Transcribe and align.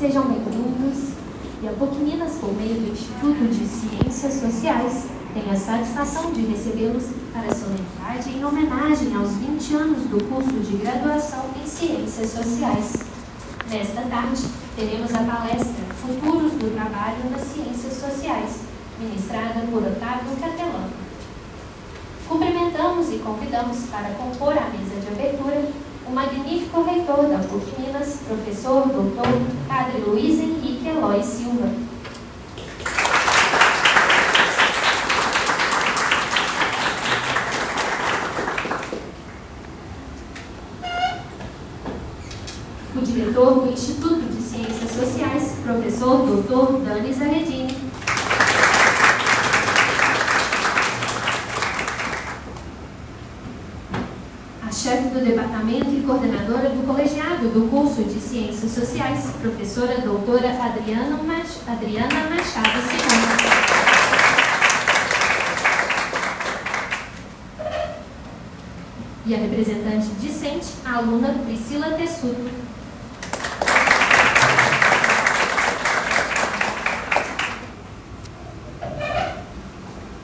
Sejam 0.00 0.22
bem-vindos 0.22 1.12
e 1.62 1.68
a 1.68 1.72
PUC 1.72 1.96
Minas, 1.96 2.38
por 2.40 2.54
meio 2.54 2.72
do 2.72 2.90
Instituto 2.90 3.46
de 3.52 3.66
Ciências 3.66 4.32
Sociais, 4.32 5.04
tem 5.34 5.44
a 5.52 5.54
satisfação 5.54 6.32
de 6.32 6.40
recebê-los 6.46 7.04
para 7.34 7.52
a 7.52 7.54
solenidade 7.54 8.30
em 8.30 8.42
homenagem 8.42 9.14
aos 9.14 9.32
20 9.32 9.74
anos 9.74 10.04
do 10.04 10.24
curso 10.24 10.58
de 10.58 10.78
graduação 10.78 11.44
em 11.54 11.66
Ciências 11.66 12.30
Sociais. 12.30 12.94
Nesta 13.68 14.00
tarde, 14.08 14.42
teremos 14.74 15.12
a 15.12 15.18
palestra 15.18 15.84
Futuros 16.00 16.52
do 16.52 16.74
Trabalho 16.74 17.30
nas 17.30 17.42
Ciências 17.42 17.92
Sociais, 17.92 18.60
ministrada 18.98 19.60
por 19.70 19.82
Otávio 19.82 20.34
Catelano. 20.40 20.94
Cumprimentamos 22.26 23.12
e 23.12 23.18
convidamos 23.18 23.80
para 23.90 24.14
compor 24.14 24.56
a 24.56 24.70
mesa 24.70 24.98
de 24.98 25.08
abertura 25.08 25.68
o 26.10 26.12
magnífico 26.12 26.82
reitor 26.82 27.28
da 27.28 27.38
PUC 27.38 27.80
Minas, 27.80 28.18
professor 28.26 28.88
doutor 28.88 29.28
Padre 29.68 30.00
Luiz 30.00 30.40
Henrique 30.40 30.88
Eloy 30.88 31.22
Silva. 31.22 31.70
O 42.96 43.02
diretor 43.02 43.60
do 43.60 43.72
Instituto 43.72 44.20
de 44.20 44.42
Ciências 44.42 44.90
Sociais, 44.90 45.58
professor 45.62 46.26
doutor 46.26 46.80
Dani 46.80 47.12
Zaredini. 47.12 47.90
A 54.66 54.72
chefe 54.72 55.08
do 55.08 55.24
departamento 55.24 55.90
e 55.90 55.99
coordenadora 56.10 56.70
do 56.70 56.84
colegiado 56.84 57.48
do 57.50 57.70
curso 57.70 58.02
de 58.02 58.18
Ciências 58.20 58.72
Sociais, 58.72 59.30
professora 59.40 60.00
doutora 60.00 60.48
Adriana, 60.60 61.16
Mach... 61.22 61.46
Adriana 61.68 62.28
Machado 62.28 62.80
Simões. 62.88 63.30
E 69.24 69.34
a 69.36 69.38
representante 69.38 70.08
discente, 70.18 70.66
a 70.84 70.96
aluna 70.96 71.28
Priscila 71.46 71.92
Tessuto. 71.92 72.50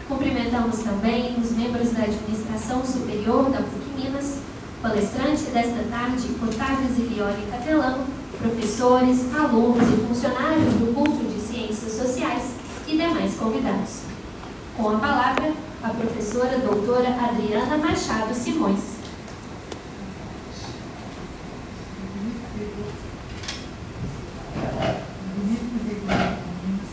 Cumprimentamos 0.08 0.78
também 0.80 1.36
os 1.41 1.53
membros 1.53 1.92
da 1.92 2.03
administração 2.03 2.84
superior 2.84 3.50
da 3.50 3.58
PUC 3.58 3.86
Minas, 3.94 4.45
palestrante 4.82 5.44
desta 5.50 5.82
tarde, 5.91 6.28
Otávio 6.42 6.94
Zilioli 6.94 7.46
Catelano, 7.50 8.05
professores, 8.38 9.34
alunos 9.34 9.82
e 9.82 10.06
funcionários 10.06 10.74
do 10.74 10.94
curso 10.94 11.24
de 11.24 11.41
Ciências 11.41 11.92
Sociais 11.92 12.52
e 12.86 12.97
demais 12.97 13.34
convidados. 13.34 14.02
Com 14.77 14.91
a 14.91 14.98
palavra, 14.98 15.52
a 15.82 15.88
professora 15.88 16.58
doutora 16.58 17.08
Adriana 17.08 17.78
Machado 17.78 18.34
Simões. 18.34 18.97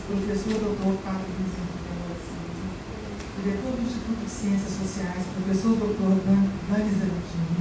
professor 0.06 0.60
doutor 0.60 0.94
Padre 1.04 1.26
Luiz 1.38 1.64
diretor 3.42 3.72
do 3.72 3.82
Instituto 3.82 4.24
de 4.24 4.30
Ciências 4.30 4.72
Sociais, 4.72 5.24
professor 5.36 5.76
doutor 5.76 6.20
Dani 6.24 6.50
Zanettini, 6.64 7.60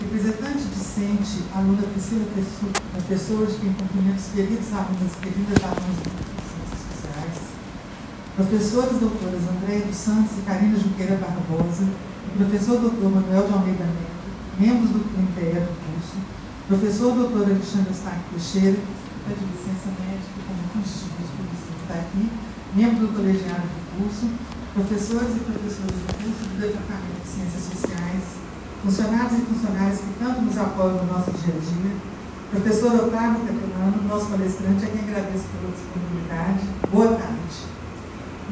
representante 0.00 0.64
discente, 0.68 1.44
aluna 1.54 1.82
Priscila 1.82 2.26
professores 2.92 3.58
de 3.58 3.70
cumprimentos 3.70 4.26
queridos 4.34 4.68
alunos 4.72 5.12
e 5.16 5.20
queridas 5.24 5.64
alunas 5.64 5.96
de 5.96 6.12
Ciências 6.44 6.80
Sociais, 6.92 7.38
professores 8.36 9.00
doutores 9.00 9.48
André 9.48 9.80
dos 9.80 9.96
Santos 9.96 10.36
e 10.36 10.42
Karina 10.42 10.76
Junqueira 10.76 11.16
Barbosa, 11.16 11.84
e 11.84 12.36
professor 12.36 12.78
doutor 12.78 13.10
Manuel 13.10 13.46
de 13.46 13.52
Almeida 13.54 13.84
Neto, 13.84 14.28
membros 14.60 14.90
do 14.90 15.00
MPE 15.08 15.64
do 15.64 15.72
curso, 15.88 16.20
professor 16.68 17.14
doutor 17.14 17.48
Alexandre 17.48 17.92
Stark 17.92 18.20
Teixeira, 18.30 18.76
de 18.76 19.44
licença 19.44 19.88
médica, 20.04 20.36
como 20.44 20.62
constituinte 20.72 21.32
que 21.32 21.80
está 21.80 21.94
aqui, 21.96 22.28
membro 22.76 23.06
do 23.06 23.12
colegiado 23.14 23.64
do 23.64 23.80
curso, 23.96 24.28
professores 24.74 25.36
e 25.36 25.40
professoras 25.40 25.96
do 25.96 26.12
curso 26.12 26.44
do 26.44 26.60
Departamento 26.60 27.20
de 27.24 27.28
Ciências 27.28 27.64
Sociais, 27.64 27.87
funcionários 28.82 29.32
e 29.32 29.42
funcionárias 29.42 29.98
que 29.98 30.12
tanto 30.18 30.42
nos 30.42 30.56
apoiam 30.56 31.04
no 31.04 31.12
nosso 31.12 31.30
dia 31.32 31.54
a 31.54 31.58
dia, 31.58 31.92
professor 32.50 32.94
Otávio 32.94 33.40
Catalano, 33.44 34.08
nosso 34.08 34.26
palestrante, 34.26 34.84
a 34.84 34.88
quem 34.88 35.00
agradeço 35.02 35.44
pela 35.52 35.72
disponibilidade. 35.72 36.64
Boa 36.90 37.08
tarde. 37.18 37.56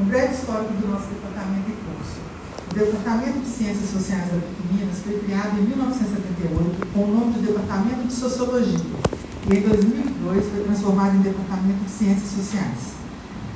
Um 0.00 0.04
breve 0.04 0.34
histórico 0.34 0.72
do 0.74 0.88
nosso 0.88 1.06
departamento 1.08 1.70
e 1.70 1.76
curso. 1.86 2.20
O 2.70 2.74
Departamento 2.74 3.38
de 3.40 3.48
Ciências 3.48 3.90
Sociais 3.90 4.28
da 4.28 4.36
Minas 4.70 4.98
foi 4.98 5.18
criado 5.20 5.58
em 5.58 5.62
1978 5.62 6.86
com 6.92 7.00
o 7.00 7.14
nome 7.14 7.32
de 7.34 7.46
Departamento 7.46 8.06
de 8.06 8.12
Sociologia 8.12 8.84
e 9.48 9.56
em 9.56 9.62
2002 9.62 10.44
foi 10.44 10.64
transformado 10.64 11.16
em 11.16 11.20
Departamento 11.20 11.84
de 11.84 11.90
Ciências 11.90 12.28
Sociais. 12.28 12.95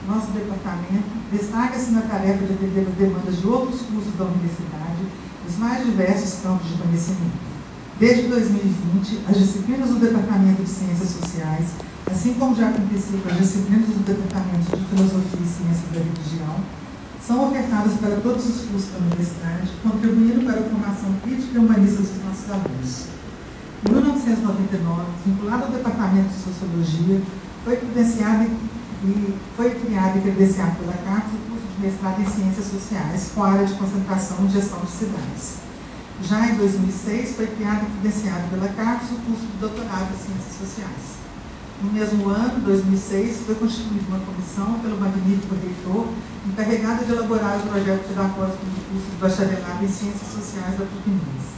Nosso 0.09 0.33
departamento 0.33 1.12
destaca-se 1.31 1.91
na 1.91 2.03
tarefa 2.03 2.44
de 2.44 2.55
atender 2.55 2.87
as 2.88 2.94
demandas 2.94 3.41
de 3.41 3.47
outros 3.47 3.83
cursos 3.83 4.15
da 4.16 4.25
universidade, 4.25 5.05
dos 5.44 5.56
mais 5.59 5.84
diversos 5.84 6.41
campos 6.43 6.69
de 6.69 6.75
conhecimento. 6.83 7.50
Desde 7.99 8.28
2020, 8.28 9.21
as 9.28 9.37
disciplinas 9.37 9.91
do 9.91 10.00
Departamento 10.00 10.62
de 10.62 10.71
Ciências 10.71 11.10
Sociais, 11.10 11.69
assim 12.10 12.33
como 12.34 12.56
já 12.56 12.71
aconteceu 12.71 13.21
com 13.21 13.28
as 13.28 13.37
disciplinas 13.37 13.89
do 13.89 14.05
Departamento 14.05 14.75
de 14.75 14.84
Filosofia 14.89 15.41
e 15.41 15.47
Ciências 15.47 15.93
da 15.93 16.00
Religião, 16.00 16.56
são 17.21 17.47
ofertadas 17.47 17.93
para 18.00 18.16
todos 18.16 18.49
os 18.49 18.62
cursos 18.66 18.91
da 18.91 18.99
universidade, 18.99 19.71
contribuindo 19.83 20.44
para 20.47 20.60
a 20.60 20.65
formação 20.65 21.12
crítica 21.22 21.55
e 21.55 21.59
humanista 21.59 22.00
dos 22.00 22.25
nossos 22.25 22.50
alunos. 22.50 23.05
Em 23.87 23.93
1999, 23.93 25.03
vinculado 25.27 25.65
ao 25.65 25.71
Departamento 25.71 26.28
de 26.28 26.41
Sociologia, 26.43 27.21
foi 27.65 27.77
credenciado 27.77 28.49
e 29.03 29.34
foi 29.56 29.71
criado 29.71 30.19
e 30.19 30.21
credenciado 30.21 30.77
pela 30.77 30.93
CAPES 30.93 31.33
o 31.33 31.50
curso 31.50 31.66
de 31.75 31.87
mestrado 31.87 32.21
em 32.21 32.27
Ciências 32.27 32.66
Sociais, 32.66 33.31
com 33.34 33.43
área 33.43 33.66
de 33.66 33.75
concentração 33.75 34.44
em 34.44 34.50
Gestão 34.50 34.81
de 34.81 34.91
Cidades. 34.91 35.56
Já 36.22 36.49
em 36.49 36.56
2006, 36.56 37.37
foi 37.37 37.47
criado 37.47 37.87
e 37.87 38.00
credenciado 38.00 38.49
pela 38.50 38.69
CAPES 38.69 39.10
o 39.12 39.16
curso 39.25 39.47
de 39.47 39.59
doutorado 39.59 40.12
em 40.12 40.19
Ciências 40.19 40.55
Sociais. 40.59 41.21
No 41.83 41.91
mesmo 41.93 42.28
ano, 42.28 42.60
2006, 42.60 43.41
foi 43.47 43.55
constituída 43.55 44.05
uma 44.09 44.21
comissão 44.21 44.78
pelo 44.81 45.00
magnífico 45.00 45.55
reitor, 45.55 46.12
encarregada 46.47 47.05
de 47.05 47.12
elaborar 47.12 47.56
o 47.56 47.69
projeto 47.71 48.06
pedagógico 48.06 48.66
do 48.66 48.93
curso 48.93 49.10
de 49.10 49.16
bacharelado 49.16 49.83
em 49.83 49.89
Ciências 49.89 50.28
Sociais 50.28 50.78
da 50.78 50.84
PUC 50.84 51.09
Minas. 51.09 51.56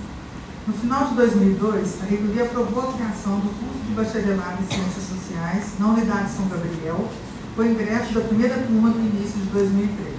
No 0.65 0.75
final 0.75 1.09
de 1.09 1.15
2002, 1.17 2.03
a 2.03 2.05
reitoria 2.05 2.45
aprovou 2.45 2.89
a 2.89 2.93
criação 2.93 3.41
do 3.41 3.51
curso 3.59 3.83
de 3.83 3.95
bacharelado 3.95 4.63
em 4.63 4.73
Ciências 4.73 5.05
Sociais 5.11 5.73
na 5.81 5.89
Unidade 5.89 6.31
São 6.31 6.47
Gabriel, 6.47 7.11
com 7.55 7.65
ingresso 7.65 8.15
da 8.15 8.21
primeira 8.21 8.57
turma 8.57 8.89
no 8.89 9.01
início 9.01 9.41
de 9.41 9.49
2003. 9.49 10.13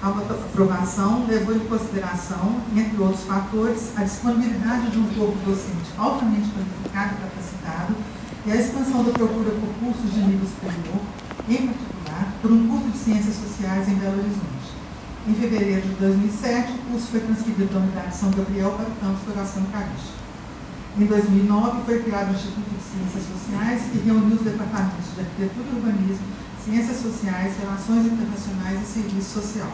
A 0.00 0.08
aprovação 0.08 1.26
levou 1.28 1.54
em 1.54 1.60
consideração, 1.60 2.60
entre 2.74 3.02
outros 3.02 3.24
fatores, 3.24 3.92
a 3.96 4.04
disponibilidade 4.04 4.90
de 4.90 4.98
um 4.98 5.06
corpo 5.08 5.36
docente 5.44 5.90
altamente 5.98 6.48
qualificado 6.50 7.16
e 7.16 7.22
capacitado 7.22 7.94
e 8.46 8.52
a 8.52 8.56
expansão 8.56 9.04
da 9.04 9.12
procura 9.12 9.50
por 9.50 9.68
cursos 9.80 10.14
de 10.14 10.20
nível 10.20 10.46
superior, 10.46 11.00
em 11.48 11.66
particular, 11.66 12.32
por 12.40 12.52
um 12.52 12.68
curso 12.68 12.88
de 12.90 12.98
Ciências 12.98 13.34
Sociais 13.34 13.88
em 13.88 13.96
Belo 13.96 14.18
Horizonte. 14.18 14.78
Em 15.26 15.34
fevereiro 15.34 15.82
de 15.82 15.94
2007, 15.94 16.72
o 16.72 16.78
curso 16.92 17.08
foi 17.08 17.20
transferido 17.20 17.74
da 17.74 17.80
unidade 17.80 18.16
São 18.16 18.30
Gabriel 18.30 18.70
para 18.70 18.88
o 18.88 18.96
campus 18.96 19.34
Coração 19.34 19.62
Eucarístico. 19.64 20.17
Em 20.98 21.06
2009, 21.06 21.86
foi 21.86 22.02
criado 22.02 22.30
o 22.30 22.34
Instituto 22.34 22.74
de 22.74 22.82
Ciências 22.82 23.22
Sociais, 23.30 23.86
que 23.86 24.02
reuniu 24.02 24.34
os 24.34 24.42
departamentos 24.42 25.14
de 25.14 25.20
Arquitetura 25.22 25.70
e 25.70 25.76
Urbanismo, 25.78 26.26
Ciências 26.58 26.98
Sociais, 26.98 27.54
Relações 27.54 28.02
Internacionais 28.10 28.82
e 28.82 28.84
Serviço 28.84 29.38
Social. 29.38 29.70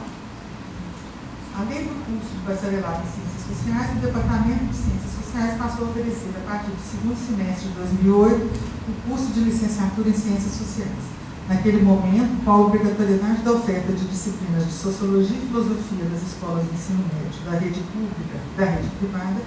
Além 1.56 1.88
do 1.88 1.96
curso 2.04 2.28
de 2.28 2.44
bacharelado 2.44 3.08
em 3.08 3.12
Ciências 3.16 3.40
Sociais, 3.40 3.96
o 3.96 4.00
Departamento 4.04 4.68
de 4.68 4.76
Ciências 4.76 5.12
Sociais 5.16 5.56
passou 5.56 5.86
a 5.86 5.90
oferecer, 5.96 6.28
a 6.36 6.44
partir 6.44 6.76
do 6.76 6.84
segundo 6.84 7.16
semestre 7.16 7.72
de 7.72 7.74
2008, 8.04 8.44
o 8.84 8.94
curso 9.08 9.32
de 9.32 9.40
licenciatura 9.48 10.10
em 10.10 10.18
Ciências 10.20 10.52
Sociais. 10.52 11.04
Naquele 11.48 11.80
momento, 11.80 12.36
com 12.44 12.50
a 12.52 12.68
obrigatoriedade 12.68 13.40
da 13.40 13.52
oferta 13.52 13.92
de 13.96 14.04
disciplinas 14.12 14.66
de 14.68 14.72
Sociologia 14.76 15.40
e 15.40 15.46
Filosofia 15.48 16.04
das 16.04 16.20
escolas 16.20 16.68
de 16.68 16.74
ensino 16.76 17.00
médio 17.08 17.40
da 17.48 17.56
rede 17.56 17.80
pública 17.96 18.36
e 18.36 18.60
da 18.60 18.64
rede 18.76 18.88
privada, 19.00 19.40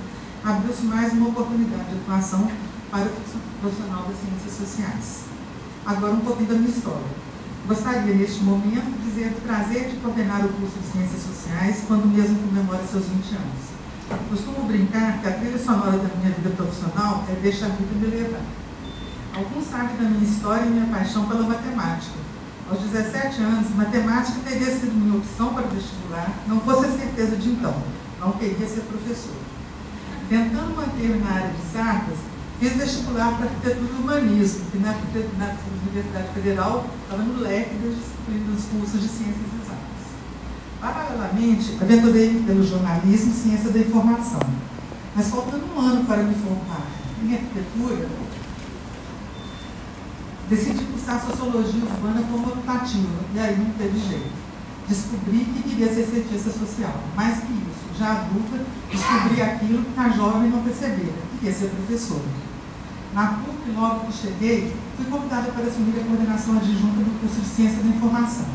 abriu-se 0.47 0.85
mais 0.85 1.11
uma 1.11 1.27
oportunidade 1.27 1.89
de 1.89 1.95
atuação 1.99 2.49
para 2.89 3.03
o 3.03 3.59
profissional 3.59 4.05
das 4.07 4.15
ciências 4.17 4.53
sociais. 4.55 5.25
Agora, 5.85 6.13
um 6.13 6.21
pouquinho 6.21 6.47
da 6.47 6.55
minha 6.55 6.69
história. 6.69 7.27
Gostaria, 7.67 8.15
neste 8.15 8.41
momento, 8.45 8.85
de 8.85 9.09
dizer 9.09 9.33
o 9.38 9.41
prazer 9.41 9.89
de 9.89 9.97
coordenar 9.97 10.45
o 10.45 10.47
curso 10.47 10.79
de 10.79 10.88
Ciências 10.88 11.21
Sociais 11.21 11.83
quando 11.85 12.07
mesmo 12.07 12.39
comemora 12.47 12.81
seus 12.88 13.03
20 13.07 13.35
anos. 13.35 13.67
Costumo 14.29 14.65
brincar 14.67 15.19
que 15.19 15.27
a 15.27 15.33
trilha 15.33 15.59
sonora 15.59 15.97
da 15.97 16.15
minha 16.15 16.31
vida 16.31 16.49
profissional 16.51 17.25
é 17.27 17.33
Deixa 17.41 17.65
a 17.65 17.69
Vida 17.69 17.94
Me 17.99 18.07
Levar 18.07 18.39
Alguns 19.35 19.67
sabem 19.67 19.97
da 19.97 20.03
minha 20.03 20.23
história 20.23 20.65
e 20.65 20.69
minha 20.69 20.88
paixão 20.88 21.27
pela 21.27 21.44
matemática. 21.44 22.15
Aos 22.71 22.79
17 22.79 23.41
anos, 23.41 23.75
matemática 23.75 24.39
teria 24.47 24.71
sido 24.71 24.95
minha 24.95 25.17
opção 25.17 25.53
para 25.53 25.67
vestibular, 25.67 26.31
não 26.47 26.61
fosse 26.61 26.85
a 26.85 26.91
certeza 26.91 27.35
de 27.35 27.49
então. 27.49 27.75
Não 28.21 28.31
queria 28.31 28.65
ser 28.65 28.81
professor. 28.81 29.35
Tentando 30.29 30.75
manter-me 30.75 31.19
na 31.19 31.31
área 31.31 31.53
de 31.53 31.62
exatas, 31.62 32.18
fiz 32.59 32.75
vestibular 32.75 33.38
para 33.38 33.45
arquitetura 33.45 33.94
e 33.94 34.01
humanismo, 34.01 34.65
que 34.71 34.77
na, 34.79 34.91
na 34.91 35.56
Universidade 35.83 36.33
Federal 36.33 36.85
estava 37.03 37.24
no 37.24 37.39
leque 37.39 37.75
das 37.75 37.95
disciplinas 37.95 38.56
dos 38.56 38.65
cursos 38.65 39.01
de 39.01 39.07
ciências 39.07 39.47
exatas. 39.62 39.88
Paralelamente, 40.81 41.77
aventurei 41.81 42.44
pelo 42.45 42.68
jornalismo 42.68 43.31
e 43.31 43.35
ciência 43.35 43.69
da 43.69 43.79
informação. 43.79 44.41
Mas 45.15 45.29
faltando 45.29 45.65
um 45.74 45.79
ano 45.79 46.06
para 46.06 46.24
me 46.24 46.35
formar 46.35 46.85
em 47.23 47.33
arquitetura, 47.33 48.09
decidi 50.50 50.83
cursar 50.85 51.25
sociologia 51.25 51.83
urbana 51.83 52.21
como 52.30 52.47
optativa, 52.50 53.19
e 53.33 53.39
aí 53.39 53.57
não 53.57 53.71
teve 53.71 53.97
jeito. 53.97 54.47
Descobri 54.89 55.39
que 55.39 55.69
queria 55.69 55.88
ser 55.88 56.06
cientista 56.06 56.51
social. 56.51 56.94
Mais 57.15 57.39
que 57.39 57.67
já 57.97 58.11
adulta, 58.11 58.63
descobri 58.91 59.41
aquilo 59.41 59.83
que 59.83 59.99
a 59.99 60.09
jovem 60.09 60.49
não 60.49 60.63
percebera, 60.63 61.13
que 61.31 61.38
queria 61.39 61.53
ser 61.53 61.69
professora. 61.69 62.47
Na 63.13 63.27
PUC, 63.27 63.71
logo 63.75 64.07
que 64.07 64.13
cheguei, 64.13 64.75
fui 64.95 65.05
convidada 65.05 65.51
para 65.51 65.65
assumir 65.65 65.99
a 65.99 66.03
coordenação 66.03 66.57
adjunta 66.57 66.99
do 67.01 67.19
curso 67.19 67.41
de 67.41 67.47
Ciência 67.47 67.81
da 67.81 67.89
Informação 67.89 68.45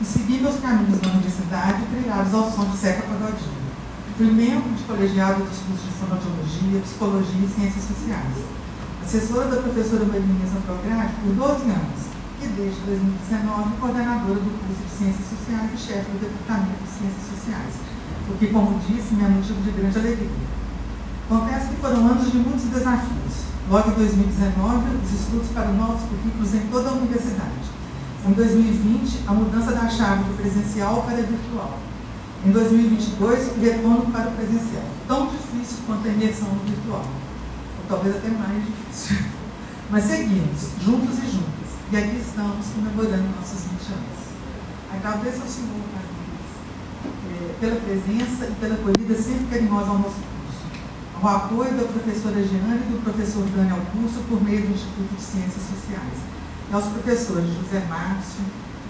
e 0.00 0.04
segui 0.04 0.38
meus 0.38 0.60
caminhos 0.60 1.00
na 1.00 1.12
universidade 1.12 1.82
trilhados 1.90 2.34
ao 2.34 2.50
som 2.50 2.66
de 2.66 2.76
Seca 2.76 3.02
Pagodinho. 3.02 3.66
Fui 4.16 4.30
membro 4.30 4.70
de 4.74 4.82
colegiado 4.84 5.44
dos 5.44 5.58
cursos 5.58 5.84
de 5.84 5.92
fonoaudiologia, 5.98 6.80
psicologia 6.80 7.44
e 7.44 7.48
ciências 7.48 7.84
sociais 7.84 8.56
assessora 9.06 9.46
da 9.46 9.62
professora 9.62 10.04
Marinha 10.04 10.50
Prograde 10.66 11.14
por 11.22 11.32
12 11.32 11.70
anos 11.70 12.00
e 12.42 12.46
desde 12.58 12.80
2019 12.90 13.78
coordenadora 13.78 14.34
do 14.34 14.50
curso 14.50 14.82
de 14.82 14.90
Ciências 14.98 15.30
Sociais 15.30 15.70
e 15.70 15.78
chefe 15.78 16.10
do 16.10 16.18
Departamento 16.26 16.82
de 16.82 16.90
Ciências 16.90 17.22
Sociais, 17.30 17.74
o 18.28 18.38
que, 18.38 18.48
como 18.48 18.78
disse, 18.80 19.14
me 19.14 19.24
é 19.24 19.28
motivo 19.28 19.60
de 19.62 19.70
grande 19.70 19.98
alegria. 19.98 20.46
Confesso 21.28 21.68
que 21.68 21.76
foram 21.76 22.06
anos 22.06 22.30
de 22.30 22.38
muitos 22.38 22.64
desafios. 22.64 23.46
Logo 23.70 23.90
em 23.90 23.94
2019, 23.94 24.84
os 25.04 25.20
estudos 25.20 25.48
para 25.48 25.68
novos 25.72 26.02
currículos 26.02 26.54
em 26.54 26.66
toda 26.70 26.90
a 26.90 26.92
universidade. 26.92 27.66
Em 28.26 28.32
2020, 28.32 29.24
a 29.26 29.32
mudança 29.32 29.72
da 29.72 29.88
chave 29.88 30.24
do 30.24 30.36
presencial 30.36 31.02
para 31.02 31.16
virtual. 31.16 31.78
Em 32.44 32.50
2022, 32.50 33.56
o 33.56 33.60
retorno 33.60 34.12
para 34.12 34.28
o 34.28 34.32
presencial, 34.32 34.84
tão 35.08 35.26
difícil 35.26 35.78
quanto 35.86 36.06
a 36.06 36.12
imersão 36.12 36.48
no 36.48 36.60
virtual 36.60 37.04
talvez 37.88 38.16
até 38.16 38.28
mais 38.28 38.64
difícil. 38.64 39.16
Mas 39.90 40.04
seguimos, 40.04 40.70
juntos 40.84 41.18
e 41.18 41.30
juntas. 41.30 41.70
E 41.92 41.96
aqui 41.96 42.16
estamos 42.18 42.66
comemorando 42.74 43.28
nossos 43.38 43.62
20 43.70 43.92
anos. 43.94 44.26
Agradeço 44.92 45.42
ao 45.42 45.48
senhor, 45.48 45.82
pela 47.60 47.76
presença 47.76 48.46
e 48.46 48.54
pela 48.60 48.74
acolhida 48.74 49.14
sempre 49.14 49.46
carinhosa 49.46 49.90
ao 49.90 49.98
nosso 49.98 50.20
curso. 50.20 50.62
Ao 51.20 51.36
apoio 51.36 51.72
da 51.76 51.84
professora 51.84 52.42
Jeane 52.42 52.82
e 52.86 52.92
do 52.92 53.02
professor 53.02 53.44
Dani 53.54 53.70
ao 53.70 53.80
curso 53.92 54.20
por 54.28 54.42
meio 54.42 54.62
do 54.62 54.74
Instituto 54.74 55.14
de 55.14 55.22
Ciências 55.22 55.62
Sociais. 55.62 56.18
E 56.70 56.74
aos 56.74 56.84
professores 56.86 57.48
José 57.54 57.84
Márcio, 57.88 58.44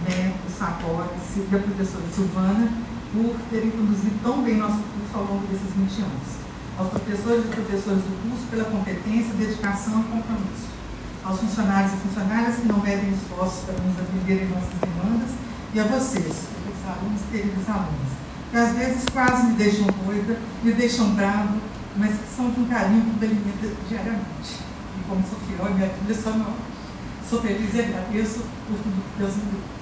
Neto, 0.09 0.51
Sapores 0.59 1.25
e 1.37 1.55
a 1.55 1.59
professora 1.59 2.05
Silvana 2.15 2.69
por 3.13 3.37
terem 3.51 3.71
conduzido 3.71 4.17
tão 4.23 4.43
bem 4.43 4.57
nosso 4.57 4.83
curso 4.83 5.15
ao 5.15 5.25
longo 5.25 5.47
desses 5.47 5.73
20 5.75 6.03
anos 6.03 6.47
aos 6.79 6.91
professores 6.91 7.45
e 7.45 7.49
professoras 7.49 8.01
do 8.01 8.13
curso 8.23 8.45
pela 8.51 8.65
competência, 8.65 9.33
dedicação 9.35 10.01
e 10.01 10.05
compromisso, 10.05 10.69
aos 11.25 11.41
funcionários 11.41 11.93
e 11.95 11.97
funcionárias 11.97 12.57
que 12.57 12.69
não 12.69 12.81
medem 12.81 13.11
esforços 13.13 13.65
para 13.65 13.75
nos 13.81 13.97
atender 13.99 14.45
em 14.45 14.49
nossas 14.49 14.77
demandas, 14.81 15.31
e 15.73 15.81
a 15.81 15.85
vocês, 15.85 16.49
alunos 16.87 17.21
queridos 17.31 17.69
alunos, 17.69 18.13
que 18.51 18.57
às 18.57 18.73
vezes 18.77 19.05
quase 19.13 19.47
me 19.47 19.55
deixam 19.55 19.87
doida, 20.05 20.39
me 20.63 20.73
deixam 20.73 21.15
bravo, 21.15 21.61
mas 21.97 22.11
que 22.13 22.37
são 22.37 22.51
de 22.51 22.61
um 22.61 22.67
carinho 22.67 23.03
que 23.03 23.19
me 23.19 23.27
alimenta 23.27 23.77
diariamente. 23.89 24.61
E 24.99 25.09
como 25.09 25.23
Sofia, 25.23 25.75
minha 25.75 25.89
filha, 25.89 26.15
só 26.15 26.31
não. 26.31 26.55
Sou 27.29 27.43
feliz 27.43 27.75
e 27.75 27.81
agradeço 27.81 28.41
por 28.69 28.77
tudo 28.79 29.03
que 29.03 29.19
Deus 29.19 29.37
me 29.37 29.43
deu. 29.43 29.77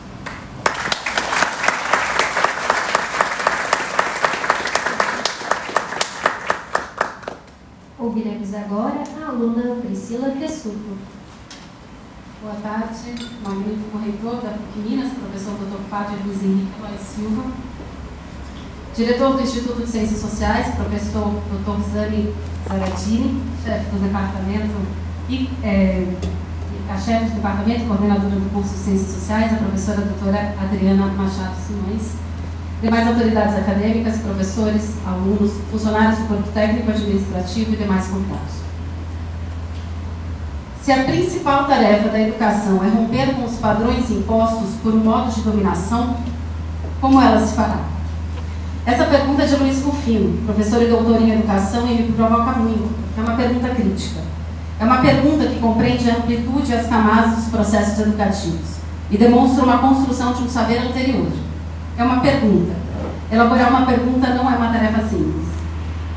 Ouviremos 7.98 8.54
agora 8.54 9.02
a 9.22 9.28
aluna 9.28 9.76
Priscila 9.82 10.30
Tessuto. 10.30 10.96
Boa 12.44 12.56
tarde, 12.56 13.14
magnífico 13.42 13.96
reitor 13.96 14.42
da 14.42 14.50
PUC 14.50 14.86
Minas, 14.86 15.12
professor 15.14 15.54
Dr. 15.54 15.80
Padre 15.88 16.16
Luiz 16.26 16.42
Henrique 16.42 16.72
Flores 16.78 17.00
Silva. 17.00 17.44
Diretor 18.94 19.36
do 19.36 19.42
Instituto 19.42 19.80
de 19.80 19.88
Ciências 19.88 20.20
Sociais, 20.20 20.74
professor 20.74 21.40
Dr. 21.50 21.90
Zani 21.90 22.34
Zaratini, 22.68 23.42
chefe 23.64 23.90
do 23.90 23.98
departamento 23.98 24.74
e 25.26 25.48
é, 25.62 26.06
a 26.86 26.98
chefe 26.98 27.30
do 27.30 27.36
departamento, 27.36 27.86
coordenadora 27.86 28.36
do 28.36 28.52
curso 28.52 28.74
de 28.74 28.80
Ciências 28.80 29.08
Sociais, 29.08 29.50
a 29.50 29.56
professora 29.56 30.02
doutora 30.02 30.54
Adriana 30.60 31.06
Machado 31.06 31.56
Simões 31.66 32.12
demais 32.82 33.08
autoridades 33.08 33.56
acadêmicas, 33.56 34.18
professores, 34.18 34.92
alunos, 35.06 35.52
funcionários 35.70 36.18
do 36.18 36.28
corpo 36.28 36.52
técnico, 36.52 36.90
administrativo 36.90 37.72
e 37.72 37.76
demais 37.76 38.06
convidados. 38.08 38.63
Se 40.84 40.92
a 40.92 41.02
principal 41.04 41.64
tarefa 41.64 42.10
da 42.10 42.20
educação 42.20 42.84
é 42.84 42.88
romper 42.88 43.34
com 43.36 43.46
os 43.46 43.56
padrões 43.56 44.10
impostos 44.10 44.74
por 44.82 44.92
um 44.92 44.98
modo 44.98 45.32
de 45.32 45.40
dominação, 45.40 46.14
como 47.00 47.18
ela 47.22 47.40
se 47.40 47.54
fará? 47.54 47.78
Essa 48.84 49.06
pergunta 49.06 49.44
é 49.44 49.46
de 49.46 49.56
Luiz 49.56 49.82
Rufino, 49.82 50.44
professor 50.44 50.82
e 50.82 50.88
doutor 50.88 51.22
em 51.22 51.32
educação, 51.32 51.86
e 51.86 52.02
me 52.02 52.12
provoca 52.12 52.58
muito, 52.58 52.94
é 53.16 53.20
uma 53.22 53.34
pergunta 53.34 53.70
crítica. 53.70 54.20
É 54.78 54.84
uma 54.84 54.98
pergunta 54.98 55.46
que 55.46 55.58
compreende 55.58 56.10
a 56.10 56.16
amplitude 56.16 56.70
e 56.70 56.74
as 56.74 56.86
camadas 56.86 57.36
dos 57.36 57.46
processos 57.46 57.98
educativos 58.00 58.76
e 59.10 59.16
demonstra 59.16 59.64
uma 59.64 59.78
construção 59.78 60.34
de 60.34 60.42
um 60.42 60.48
saber 60.50 60.80
anterior 60.80 61.28
é 61.96 62.04
uma 62.04 62.20
pergunta. 62.20 62.74
Elaborar 63.32 63.70
uma 63.70 63.86
pergunta 63.86 64.34
não 64.34 64.52
é 64.52 64.54
uma 64.54 64.70
tarefa 64.70 65.00
simples. 65.08 65.46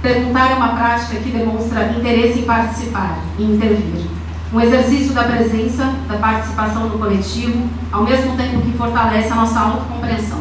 Perguntar 0.02 0.52
é 0.52 0.56
uma 0.56 0.76
prática 0.76 1.22
que 1.22 1.32
demonstra 1.32 1.94
interesse 1.94 2.40
em 2.40 2.44
participar, 2.44 3.20
em 3.40 3.56
intervir. 3.56 4.17
Um 4.54 4.62
exercício 4.62 5.14
da 5.14 5.24
presença, 5.24 5.94
da 6.08 6.18
participação 6.18 6.88
no 6.88 6.98
coletivo, 6.98 7.68
ao 7.92 8.04
mesmo 8.04 8.38
tempo 8.38 8.62
que 8.62 8.78
fortalece 8.78 9.30
a 9.30 9.36
nossa 9.36 9.60
autocompreensão. 9.60 10.40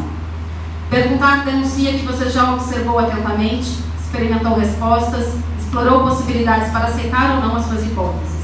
Perguntar 0.89 1.43
denuncia 1.43 1.91
que 1.91 2.05
você 2.05 2.29
já 2.29 2.53
observou 2.53 2.99
atentamente, 2.99 3.79
experimentou 3.99 4.57
respostas, 4.57 5.33
explorou 5.59 6.03
possibilidades 6.03 6.71
para 6.71 6.85
aceitar 6.85 7.35
ou 7.35 7.41
não 7.41 7.57
as 7.57 7.65
suas 7.65 7.85
hipóteses. 7.85 8.37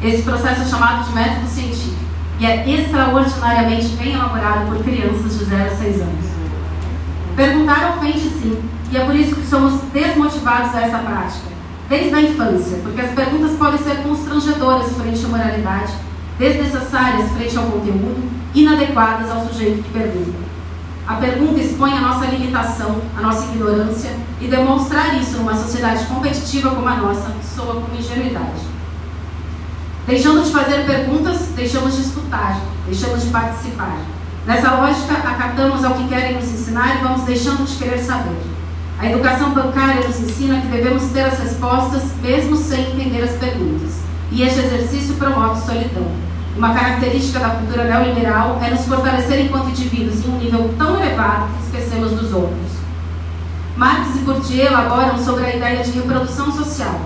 Esse 0.00 0.22
processo 0.22 0.62
é 0.62 0.66
chamado 0.66 1.04
de 1.08 1.12
método 1.12 1.48
científico 1.48 1.96
e 2.38 2.46
é 2.46 2.70
extraordinariamente 2.70 3.88
bem 3.96 4.14
elaborado 4.14 4.66
por 4.66 4.82
crianças 4.84 5.38
de 5.38 5.44
0 5.44 5.64
a 5.64 5.76
6 5.76 6.00
anos. 6.02 6.24
Perguntar 7.34 7.96
ofende 7.96 8.20
sim, 8.20 8.62
e 8.92 8.96
é 8.96 9.04
por 9.04 9.14
isso 9.16 9.34
que 9.34 9.46
somos 9.46 9.80
desmotivados 9.92 10.74
a 10.74 10.82
essa 10.82 10.98
prática, 10.98 11.50
desde 11.90 12.14
a 12.14 12.22
infância, 12.22 12.78
porque 12.84 13.00
as 13.00 13.10
perguntas 13.10 13.50
podem 13.58 13.78
ser 13.80 13.96
constrangedoras 14.04 14.92
frente 14.92 15.24
à 15.24 15.28
moralidade, 15.28 15.92
desnecessárias 16.38 17.32
frente 17.32 17.58
ao 17.58 17.64
conteúdo, 17.64 18.30
inadequadas 18.54 19.28
ao 19.28 19.44
sujeito 19.48 19.82
que 19.82 19.90
pergunta. 19.90 20.38
A 21.04 21.14
pergunta 21.14 21.60
expõe 21.60 21.92
a 21.92 22.00
nossa 22.00 22.26
limitação, 22.26 23.00
a 23.18 23.20
nossa 23.20 23.46
ignorância, 23.46 24.12
e 24.40 24.46
demonstrar 24.46 25.20
isso 25.20 25.38
numa 25.38 25.52
sociedade 25.52 26.06
competitiva 26.06 26.70
como 26.70 26.86
a 26.86 26.96
nossa 26.96 27.34
soa 27.42 27.80
como 27.80 27.98
ingenuidade. 27.98 28.62
Deixando 30.06 30.44
de 30.44 30.52
fazer 30.52 30.86
perguntas, 30.86 31.48
deixamos 31.56 31.96
de 31.96 32.02
escutar, 32.02 32.60
deixamos 32.86 33.24
de 33.24 33.30
participar. 33.30 33.98
Nessa 34.46 34.74
lógica, 34.74 35.14
acatamos 35.14 35.84
ao 35.84 35.94
que 35.94 36.06
querem 36.06 36.36
nos 36.36 36.44
ensinar 36.44 37.00
e 37.00 37.02
vamos 37.02 37.22
deixando 37.22 37.66
de 37.66 37.76
querer 37.76 37.98
saber. 37.98 38.49
A 39.00 39.06
educação 39.06 39.54
bancária 39.54 40.06
nos 40.06 40.20
ensina 40.20 40.60
que 40.60 40.66
devemos 40.66 41.04
ter 41.04 41.22
as 41.22 41.38
respostas 41.38 42.02
mesmo 42.20 42.54
sem 42.54 42.82
entender 42.82 43.22
as 43.22 43.30
perguntas. 43.30 43.94
E 44.30 44.42
este 44.42 44.60
exercício 44.60 45.14
promove 45.14 45.58
solidão. 45.62 46.06
Uma 46.54 46.74
característica 46.74 47.38
da 47.38 47.48
cultura 47.48 47.84
neoliberal 47.84 48.60
é 48.62 48.68
nos 48.68 48.84
fortalecer 48.84 49.46
enquanto 49.46 49.70
indivíduos 49.70 50.22
em 50.22 50.28
um 50.28 50.36
nível 50.36 50.74
tão 50.76 51.00
elevado 51.00 51.48
que 51.48 51.78
esquecemos 51.78 52.10
dos 52.10 52.30
outros. 52.34 52.72
Marx 53.74 54.16
e 54.16 54.18
Bourdieu 54.18 54.66
elaboram 54.66 55.16
sobre 55.16 55.46
a 55.46 55.56
ideia 55.56 55.82
de 55.82 55.92
reprodução 55.92 56.52
social. 56.52 57.00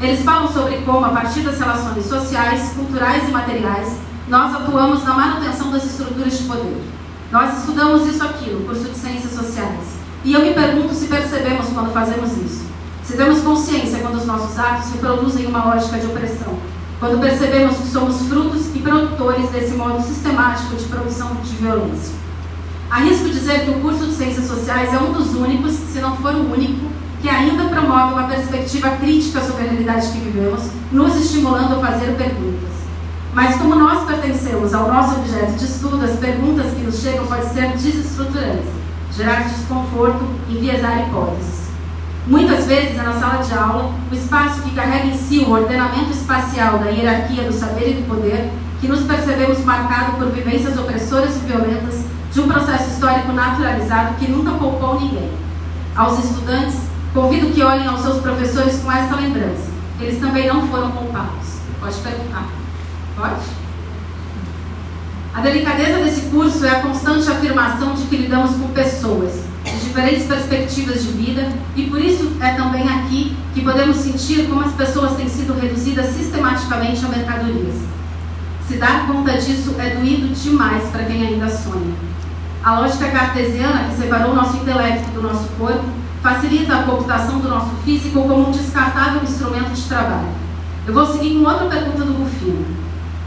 Eles 0.00 0.24
falam 0.24 0.52
sobre 0.52 0.78
como, 0.78 1.06
a 1.06 1.10
partir 1.10 1.42
das 1.42 1.60
relações 1.60 2.06
sociais, 2.06 2.72
culturais 2.74 3.22
e 3.28 3.30
materiais, 3.30 3.96
nós 4.26 4.52
atuamos 4.52 5.04
na 5.04 5.14
manutenção 5.14 5.70
das 5.70 5.84
estruturas 5.84 6.38
de 6.38 6.44
poder. 6.44 6.82
Nós 7.30 7.60
estudamos 7.60 8.04
isso 8.08 8.24
aqui 8.24 8.50
no 8.50 8.64
curso 8.64 8.88
de 8.88 8.96
Ciências 8.96 9.32
Sociais. 9.32 9.95
E 10.26 10.32
eu 10.32 10.40
me 10.40 10.52
pergunto 10.52 10.92
se 10.92 11.06
percebemos 11.06 11.68
quando 11.68 11.92
fazemos 11.92 12.32
isso. 12.36 12.64
Se 13.04 13.16
temos 13.16 13.42
consciência 13.42 14.00
quando 14.00 14.16
os 14.16 14.26
nossos 14.26 14.58
atos 14.58 14.90
reproduzem 14.90 15.46
uma 15.46 15.64
lógica 15.66 16.00
de 16.00 16.06
opressão. 16.06 16.58
quando 16.98 17.20
percebemos 17.20 17.76
que 17.76 17.88
somos 17.88 18.22
frutos 18.22 18.74
e 18.74 18.78
produtores 18.80 19.50
desse 19.50 19.74
modo 19.74 20.02
sistemático 20.02 20.74
de 20.74 20.84
produção 20.86 21.36
de 21.44 21.50
violência. 21.56 22.14
Arrisco 22.90 23.28
dizer 23.28 23.66
que 23.66 23.70
o 23.70 23.80
curso 23.80 24.06
de 24.06 24.14
Ciências 24.14 24.46
Sociais 24.46 24.92
é 24.92 24.98
um 24.98 25.12
dos 25.12 25.34
únicos, 25.34 25.72
se 25.72 26.00
não 26.00 26.16
for 26.16 26.34
o 26.34 26.52
único, 26.52 26.86
que 27.20 27.28
ainda 27.28 27.64
promove 27.64 28.14
uma 28.14 28.26
perspectiva 28.26 28.96
crítica 28.96 29.42
sobre 29.42 29.64
a 29.64 29.70
realidade 29.70 30.08
que 30.08 30.18
vivemos, 30.18 30.62
nos 30.90 31.14
estimulando 31.16 31.76
a 31.76 31.86
fazer 31.86 32.16
perguntas. 32.16 32.70
Mas 33.34 33.56
como 33.56 33.74
nós 33.74 34.06
pertencemos 34.06 34.72
ao 34.74 34.90
nosso 34.90 35.20
objeto 35.20 35.52
de 35.52 35.64
estudo, 35.66 36.04
as 36.04 36.18
perguntas 36.18 36.72
que 36.72 36.82
nos 36.82 36.98
chegam 36.98 37.26
podem 37.26 37.48
ser 37.50 37.76
desestruturantes, 37.76 38.85
gerar 39.16 39.44
desconforto 39.44 40.24
enviesar 40.48 41.08
hipóteses. 41.08 41.66
Muitas 42.26 42.66
vezes 42.66 42.96
na 42.96 43.12
sala 43.12 43.42
de 43.42 43.54
aula, 43.54 43.94
o 44.10 44.14
espaço 44.14 44.62
que 44.62 44.74
carrega 44.74 45.06
em 45.06 45.16
si 45.16 45.38
o 45.38 45.50
ordenamento 45.50 46.10
espacial 46.10 46.78
da 46.78 46.90
hierarquia 46.90 47.44
do 47.44 47.52
saber 47.52 47.90
e 47.90 47.94
do 47.94 48.08
poder, 48.08 48.50
que 48.80 48.88
nos 48.88 49.04
percebemos 49.04 49.64
marcado 49.64 50.16
por 50.16 50.28
vivências 50.30 50.76
opressoras 50.76 51.36
e 51.36 51.38
violentas 51.40 52.04
de 52.32 52.40
um 52.40 52.48
processo 52.48 52.90
histórico 52.90 53.32
naturalizado 53.32 54.16
que 54.16 54.30
nunca 54.30 54.52
poupou 54.52 55.00
ninguém. 55.00 55.30
Aos 55.94 56.22
estudantes, 56.22 56.76
convido 57.14 57.52
que 57.52 57.62
olhem 57.62 57.86
aos 57.86 58.02
seus 58.02 58.20
professores 58.20 58.80
com 58.80 58.92
esta 58.92 59.16
lembrança. 59.16 59.70
Eles 59.98 60.20
também 60.20 60.46
não 60.46 60.68
foram 60.68 60.90
poupados. 60.90 61.56
Pode 61.80 61.96
perguntar. 61.96 62.48
Pode? 63.16 63.65
A 65.36 65.42
delicadeza 65.42 66.02
desse 66.02 66.30
curso 66.30 66.64
é 66.64 66.70
a 66.70 66.80
constante 66.80 67.30
afirmação 67.30 67.92
de 67.92 68.04
que 68.04 68.16
lidamos 68.16 68.52
com 68.52 68.68
pessoas, 68.68 69.34
de 69.66 69.80
diferentes 69.80 70.24
perspectivas 70.24 71.02
de 71.02 71.12
vida, 71.12 71.46
e 71.76 71.82
por 71.90 72.00
isso 72.00 72.32
é 72.40 72.54
também 72.54 72.88
aqui 72.88 73.36
que 73.52 73.60
podemos 73.60 73.98
sentir 73.98 74.48
como 74.48 74.62
as 74.62 74.72
pessoas 74.72 75.14
têm 75.14 75.28
sido 75.28 75.52
reduzidas 75.52 76.06
sistematicamente 76.06 77.04
a 77.04 77.08
mercadorias. 77.08 77.74
Se 78.66 78.78
dar 78.78 79.06
conta 79.06 79.32
disso 79.32 79.74
é 79.78 79.90
doído 79.90 80.28
demais 80.28 80.84
para 80.88 81.04
quem 81.04 81.26
ainda 81.26 81.50
sonha. 81.50 81.92
A 82.64 82.80
lógica 82.80 83.10
cartesiana 83.10 83.90
que 83.90 83.96
separou 83.96 84.34
nosso 84.34 84.56
intelecto 84.56 85.10
do 85.10 85.20
nosso 85.20 85.48
corpo 85.58 85.84
facilita 86.22 86.78
a 86.78 86.82
computação 86.84 87.40
do 87.40 87.48
nosso 87.50 87.76
físico 87.84 88.22
como 88.22 88.48
um 88.48 88.52
descartável 88.52 89.22
instrumento 89.22 89.74
de 89.74 89.82
trabalho. 89.82 90.28
Eu 90.86 90.94
vou 90.94 91.04
seguir 91.04 91.34
com 91.34 91.46
outra 91.46 91.66
pergunta 91.66 92.06
do 92.06 92.14
Rufino. 92.14 92.85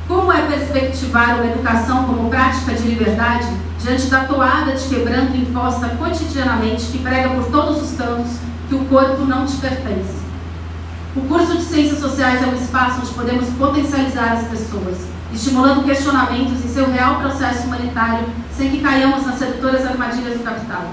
Como 0.10 0.34
é 0.34 0.42
perspectivar 0.42 1.36
uma 1.36 1.46
educação 1.46 2.06
como 2.06 2.32
prática 2.32 2.74
de 2.74 2.82
liberdade 2.82 3.48
diante 3.80 4.08
da 4.08 4.24
toada 4.24 4.72
de 4.72 4.90
quebranto 4.90 5.38
imposta 5.38 5.88
cotidianamente 5.90 6.86
que 6.86 6.98
prega 6.98 7.30
por 7.30 7.44
todos 7.52 7.84
os 7.84 7.96
cantos 7.96 8.32
que 8.68 8.74
o 8.74 8.86
corpo 8.86 9.24
não 9.26 9.46
te 9.46 9.58
pertence? 9.58 10.18
O 11.16 11.22
curso 11.22 11.56
de 11.56 11.64
Ciências 11.64 12.00
Sociais 12.00 12.42
é 12.42 12.48
um 12.48 12.56
espaço 12.56 13.02
onde 13.02 13.14
podemos 13.14 13.50
potencializar 13.50 14.34
as 14.34 14.48
pessoas, 14.48 14.98
estimulando 15.32 15.86
questionamentos 15.86 16.66
em 16.66 16.70
seu 16.70 16.92
real 16.92 17.20
processo 17.20 17.68
humanitário, 17.68 18.26
sem 18.58 18.72
que 18.72 18.82
caiamos 18.82 19.28
nas 19.28 19.38
sedutoras 19.38 19.86
armadilhas 19.86 20.40
do 20.40 20.44
capital. 20.44 20.88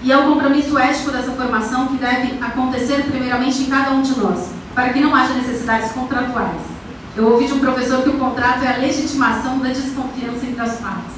E 0.00 0.10
é 0.10 0.16
o 0.16 0.32
compromisso 0.32 0.78
ético 0.78 1.10
dessa 1.10 1.32
formação 1.32 1.88
que 1.88 1.98
deve 1.98 2.42
acontecer 2.42 3.02
primeiramente 3.02 3.64
em 3.64 3.66
cada 3.66 3.90
um 3.90 4.00
de 4.00 4.18
nós, 4.18 4.48
para 4.74 4.94
que 4.94 5.00
não 5.00 5.14
haja 5.14 5.34
necessidades 5.34 5.92
contratuais. 5.92 6.75
Eu 7.16 7.32
ouvi 7.32 7.46
de 7.46 7.54
um 7.54 7.60
professor 7.60 8.02
que 8.02 8.10
o 8.10 8.18
contrato 8.18 8.62
é 8.62 8.74
a 8.74 8.76
legitimação 8.76 9.58
da 9.60 9.70
desconfiança 9.70 10.44
entre 10.44 10.60
as 10.60 10.78
partes. 10.78 11.14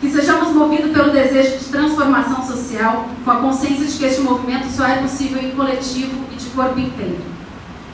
Que 0.00 0.10
sejamos 0.10 0.54
movidos 0.54 0.90
pelo 0.90 1.10
desejo 1.10 1.58
de 1.58 1.64
transformação 1.66 2.42
social, 2.42 3.10
com 3.22 3.30
a 3.30 3.36
consciência 3.36 3.84
de 3.84 3.92
que 3.92 4.04
este 4.06 4.22
movimento 4.22 4.70
só 4.70 4.86
é 4.86 5.02
possível 5.02 5.38
em 5.38 5.50
coletivo 5.50 6.24
e 6.32 6.36
de 6.36 6.46
corpo 6.46 6.80
inteiro. 6.80 7.20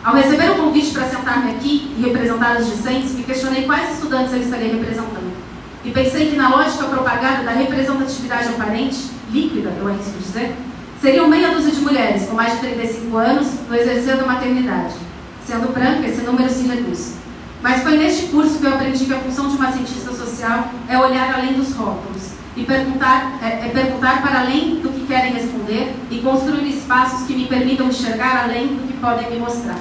Ao 0.04 0.14
receber 0.14 0.52
o 0.52 0.54
convite 0.54 0.92
para 0.92 1.08
sentar-me 1.08 1.50
aqui 1.50 1.92
e 1.98 2.02
representar 2.02 2.60
os 2.60 2.66
discentes, 2.66 3.16
me 3.16 3.24
questionei 3.24 3.64
quais 3.64 3.94
estudantes 3.94 4.32
eu 4.32 4.40
estaria 4.40 4.72
representando. 4.72 5.36
E 5.84 5.90
pensei 5.90 6.30
que 6.30 6.36
na 6.36 6.50
lógica 6.50 6.84
propagada 6.84 7.42
da 7.42 7.50
representatividade 7.50 8.50
aparente, 8.50 9.10
líquida, 9.32 9.72
eu 9.76 9.88
arrisco 9.88 10.16
dizer, 10.20 10.54
seriam 11.02 11.26
meia 11.26 11.50
dúzia 11.50 11.72
de 11.72 11.80
mulheres 11.80 12.26
com 12.26 12.36
mais 12.36 12.52
de 12.52 12.60
35 12.60 13.16
anos 13.16 13.48
no 13.68 13.74
exercer 13.74 14.16
da 14.16 14.24
maternidade 14.24 15.07
Sendo 15.48 15.72
branca, 15.72 16.06
esse 16.06 16.20
número 16.20 16.50
se 16.50 16.68
reduz. 16.68 17.14
Mas 17.62 17.82
foi 17.82 17.96
neste 17.96 18.26
curso 18.26 18.58
que 18.58 18.66
eu 18.66 18.74
aprendi 18.74 19.06
que 19.06 19.14
a 19.14 19.18
função 19.18 19.48
de 19.48 19.56
uma 19.56 19.72
cientista 19.72 20.12
social 20.12 20.68
é 20.86 20.98
olhar 20.98 21.36
além 21.36 21.54
dos 21.54 21.72
rótulos 21.74 22.32
e 22.54 22.64
perguntar, 22.64 23.38
é, 23.40 23.66
é 23.66 23.70
perguntar 23.72 24.20
para 24.20 24.40
além 24.40 24.74
do 24.80 24.90
que 24.90 25.06
querem 25.06 25.32
responder 25.32 25.96
e 26.10 26.18
construir 26.18 26.68
espaços 26.68 27.26
que 27.26 27.34
me 27.34 27.46
permitam 27.46 27.88
enxergar 27.88 28.44
além 28.44 28.66
do 28.66 28.86
que 28.86 28.92
podem 28.98 29.30
me 29.30 29.38
mostrar. 29.38 29.78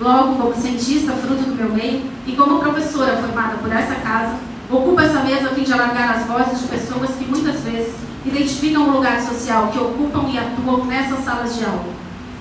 Logo, 0.00 0.36
como 0.36 0.54
cientista, 0.54 1.12
fruto 1.12 1.42
do 1.42 1.54
meu 1.54 1.74
meio, 1.74 2.10
e 2.26 2.32
como 2.32 2.58
professora 2.58 3.18
formada 3.18 3.56
por 3.58 3.70
essa 3.70 3.96
casa, 3.96 4.36
ocupo 4.70 4.98
essa 4.98 5.20
mesa 5.20 5.50
a 5.50 5.54
fim 5.54 5.62
de 5.62 5.74
alargar 5.74 6.16
as 6.16 6.26
vozes 6.26 6.62
de 6.62 6.68
pessoas 6.68 7.10
que 7.10 7.26
muitas 7.26 7.60
vezes 7.60 7.94
identificam 8.24 8.88
o 8.88 8.92
lugar 8.92 9.20
social 9.20 9.68
que 9.68 9.78
ocupam 9.78 10.26
e 10.30 10.38
atuam 10.38 10.86
nessas 10.86 11.22
salas 11.22 11.54
de 11.54 11.66
aula 11.66 11.95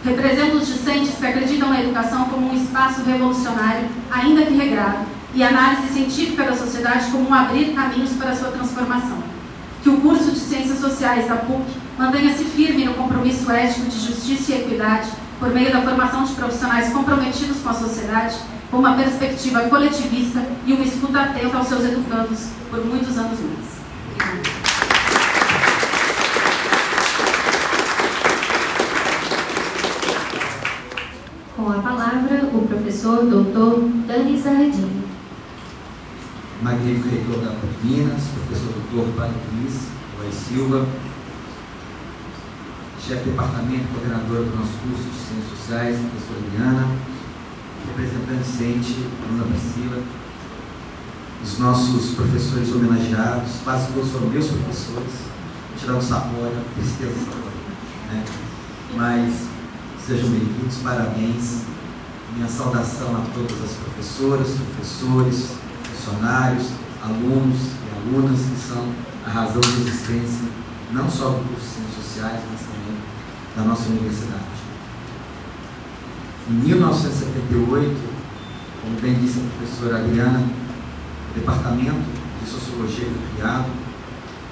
Representa 0.06 0.56
os 0.56 0.68
discentes 0.68 1.16
que 1.16 1.26
acreditam 1.26 1.68
na 1.68 1.82
educação 1.82 2.26
como 2.26 2.52
um 2.52 2.56
espaço 2.56 3.02
revolucionário, 3.02 3.88
ainda 4.12 4.46
que 4.46 4.54
regrado, 4.54 5.00
e 5.34 5.42
análise 5.42 5.92
científica 5.94 6.44
da 6.44 6.56
sociedade 6.56 7.10
como 7.10 7.28
um 7.28 7.34
abrir 7.34 7.74
caminhos 7.74 8.12
para 8.14 8.36
sua 8.36 8.52
transformação. 8.52 9.18
Que 9.82 9.90
o 9.90 10.00
curso 10.02 10.30
de 10.30 10.38
Ciências 10.38 10.78
Sociais 10.78 11.28
da 11.28 11.38
PUC 11.38 11.66
mantenha-se 11.98 12.44
firme 12.44 12.86
no 12.86 12.94
compromisso 12.94 13.52
ético 13.52 13.88
de 13.88 14.00
justiça 14.00 14.52
e 14.52 14.62
equidade, 14.62 15.10
por 15.40 15.50
meio 15.50 15.74
da 15.74 15.82
formação 15.82 16.24
de 16.24 16.34
profissionais 16.34 16.94
comprometidos 16.94 17.58
com 17.64 17.70
a 17.70 17.74
sociedade, 17.74 18.36
com 18.70 18.78
uma 18.78 18.94
perspectiva 18.94 19.62
coletivista 19.62 20.40
e 20.68 20.74
uma 20.74 20.86
escuta 20.86 21.20
atenta 21.20 21.58
aos 21.58 21.68
seus 21.68 21.84
educandos 21.84 22.50
por 22.70 22.86
muitos 22.86 23.18
anos 23.18 23.40
mais. 23.40 23.75
Com 31.66 31.72
a 31.72 31.80
palavra, 31.80 32.48
o 32.54 32.68
professor 32.68 33.26
doutor 33.26 33.90
Dani 34.06 34.40
Zardini. 34.40 35.04
Magnífico 36.62 37.10
reitor 37.10 37.44
da 37.44 37.54
PUC 37.54 37.74
Minas, 37.84 38.22
professor 38.36 38.72
doutor 38.72 39.12
Padre 39.16 39.40
Luiz 39.52 39.88
Roy 40.16 40.32
Silva, 40.32 40.86
chefe 43.02 43.24
de 43.24 43.30
departamento, 43.32 43.88
coordenadora 43.92 44.44
do 44.44 44.56
nosso 44.56 44.74
curso 44.78 45.10
de 45.10 45.18
Ciências 45.18 45.58
Sociais, 45.58 45.98
professora 45.98 46.40
Adriana, 46.46 46.88
representante 47.88 48.38
docente, 48.38 49.08
Ana 49.28 49.46
Priscila, 49.46 50.04
os 51.44 51.58
nossos 51.58 52.14
professores 52.14 52.72
homenageados, 52.76 53.54
quase 53.64 53.92
todos 53.92 54.12
foram 54.12 54.28
meus 54.28 54.46
professores, 54.46 55.14
tirar 55.80 55.96
o 55.96 56.02
sapólio, 56.02 56.62
tristeza 56.76 57.16
sapólio, 57.26 57.58
né? 58.12 58.24
mas 58.96 59.55
Sejam 60.06 60.30
bem-vindos, 60.30 60.78
parabéns. 60.84 61.64
Minha 62.36 62.48
saudação 62.48 63.08
a 63.16 63.26
todas 63.34 63.60
as 63.64 63.72
professoras, 63.72 64.50
professores, 64.50 65.54
funcionários, 65.84 66.68
alunos 67.04 67.58
e 67.58 67.90
alunas 67.98 68.40
que 68.40 68.56
são 68.56 68.88
a 69.26 69.30
razão 69.32 69.62
de 69.62 69.82
existência 69.82 70.46
não 70.92 71.10
só 71.10 71.30
do 71.30 71.50
curso 71.50 71.66
de 71.66 71.74
Ciências 71.74 72.06
Sociais, 72.06 72.40
mas 72.52 72.62
também 72.62 73.02
da 73.56 73.64
nossa 73.64 73.90
universidade. 73.90 74.44
Em 76.52 76.54
1978, 76.54 78.00
como 78.84 79.02
bem 79.02 79.16
disse 79.16 79.40
a 79.40 79.58
professora 79.58 80.04
Adriana, 80.04 80.48
o 81.32 81.34
Departamento 81.34 82.06
de 82.44 82.48
Sociologia 82.48 83.06
foi 83.06 83.38
criado 83.38 83.72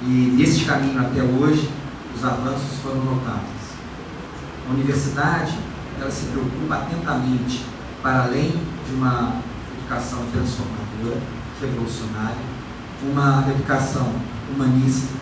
e 0.02 0.34
nesse 0.36 0.66
caminho 0.66 1.00
até 1.00 1.22
hoje 1.22 1.70
os 2.16 2.26
avanços 2.26 2.80
foram 2.82 3.06
notáveis. 3.06 3.63
A 4.68 4.74
universidade, 4.74 5.58
ela 6.00 6.12
se 6.12 6.26
preocupa 6.28 6.76
atentamente 6.76 7.66
para 8.02 8.24
além 8.24 8.52
de 8.52 8.94
uma 8.96 9.42
educação 9.78 10.20
transformadora, 10.32 11.22
revolucionária, 11.62 12.38
uma 13.04 13.46
educação 13.50 14.14
humanista 14.50 15.14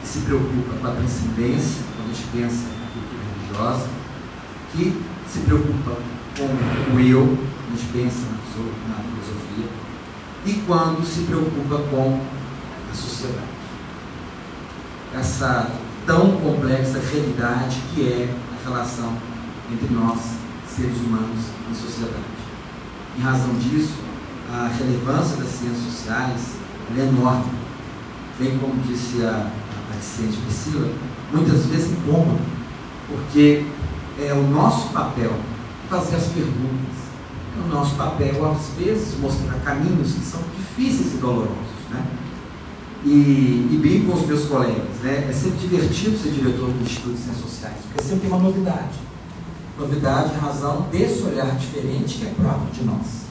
que 0.00 0.08
se 0.08 0.20
preocupa 0.20 0.74
com 0.80 0.86
a 0.86 0.90
transcendência, 0.90 1.82
quando 1.96 2.10
a 2.10 2.14
gente 2.14 2.28
pensa 2.32 2.64
na 2.68 2.86
cultura 2.92 3.22
religiosa, 3.34 3.88
que 4.72 5.02
se 5.28 5.40
preocupa 5.40 5.96
com 6.36 6.94
o 6.94 7.00
eu, 7.00 7.26
quando 7.26 7.74
a 7.74 7.76
gente 7.76 7.92
pensa 7.92 8.26
na 8.88 8.94
filosofia, 8.96 9.68
e 10.46 10.52
quando 10.66 11.04
se 11.04 11.22
preocupa 11.22 11.78
com 11.90 12.20
a 12.90 12.94
sociedade. 12.94 13.56
Essa 15.14 15.70
tão 16.06 16.32
complexa 16.40 17.00
realidade 17.00 17.80
que 17.92 18.02
é 18.06 18.34
relação 18.66 19.12
entre 19.72 19.94
nós, 19.94 20.18
seres 20.68 20.96
humanos 20.98 21.46
e 21.70 21.74
sociedade. 21.74 22.24
Em 23.16 23.22
razão 23.22 23.54
disso, 23.54 23.94
a 24.52 24.68
relevância 24.68 25.36
das 25.36 25.48
ciências 25.48 25.82
sociais 25.84 26.40
é 26.96 27.00
enorme. 27.00 27.52
Bem 28.38 28.58
como 28.58 28.74
disse 28.82 29.24
a, 29.24 29.50
a 29.90 29.96
assistente 29.96 30.38
Priscila, 30.38 30.92
muitas 31.32 31.66
vezes 31.66 31.92
incômodo, 31.92 32.40
porque 33.08 33.64
é 34.20 34.32
o 34.32 34.42
nosso 34.48 34.90
papel 34.90 35.32
fazer 35.88 36.16
as 36.16 36.26
perguntas, 36.26 37.06
o 37.64 37.68
nosso 37.68 37.94
papel, 37.94 38.50
às 38.50 38.70
vezes, 38.78 39.18
mostrar 39.18 39.54
caminhos 39.60 40.12
que 40.12 40.20
são 40.20 40.40
difíceis 40.56 41.14
e 41.14 41.16
dolorosos. 41.18 41.56
Né? 41.90 42.04
E, 43.06 43.68
e 43.70 44.04
com 44.04 44.14
os 44.14 44.26
meus 44.26 44.46
colegas, 44.46 44.98
né? 45.00 45.28
é 45.30 45.32
sempre 45.32 45.58
divertido 45.58 46.18
ser 46.18 46.32
diretor 46.32 46.72
do 46.72 46.82
Instituto 46.82 47.14
de 47.14 47.20
Ciências 47.20 47.44
Sociais, 47.44 47.76
porque 47.84 48.00
é 48.00 48.04
sempre 48.04 48.26
uma 48.26 48.38
novidade. 48.38 48.98
Novidade 49.78 50.34
em 50.34 50.38
razão 50.38 50.88
desse 50.90 51.22
olhar 51.22 51.54
diferente 51.56 52.18
que 52.18 52.26
é 52.26 52.30
próprio 52.30 52.72
de 52.72 52.82
nós. 52.82 53.26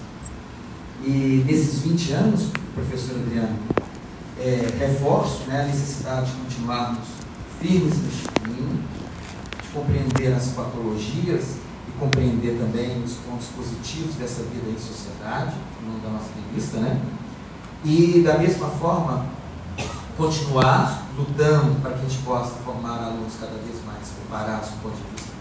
E 1.04 1.44
nesses 1.46 1.82
20 1.82 2.12
anos, 2.14 2.52
professor 2.74 3.18
Adriano, 3.18 3.60
é, 4.40 4.66
reforço 4.80 5.44
né, 5.48 5.64
a 5.64 5.66
necessidade 5.66 6.32
de 6.32 6.38
continuarmos 6.38 7.08
firmes 7.62 8.02
neste 8.02 8.30
caminho, 8.30 8.80
de 9.62 9.68
compreender 9.74 10.34
as 10.34 10.48
patologias 10.52 11.58
e 11.90 12.00
compreender 12.00 12.58
também 12.58 13.04
os 13.04 13.16
pontos 13.16 13.48
positivos 13.48 14.16
dessa 14.16 14.44
vida 14.44 14.70
em 14.70 14.80
sociedade, 14.80 15.56
no 15.86 16.00
da 16.00 16.12
nossa 16.12 16.30
revista, 16.50 16.78
né? 16.78 17.02
E 17.84 18.22
da 18.26 18.38
mesma 18.38 18.70
forma, 18.70 19.35
continuar 20.18 21.08
lutando 21.18 21.82
para 21.82 21.92
que 21.92 22.06
a 22.06 22.10
gente 22.10 22.24
possa 22.24 22.56
formar 22.64 23.04
alunos 23.04 23.34
cada 23.40 23.56
vez 23.58 23.84
mais 23.86 24.08
preparados 24.10 24.70
do 24.70 24.82
ponto 24.82 24.96
de 24.96 25.12
vista 25.12 25.34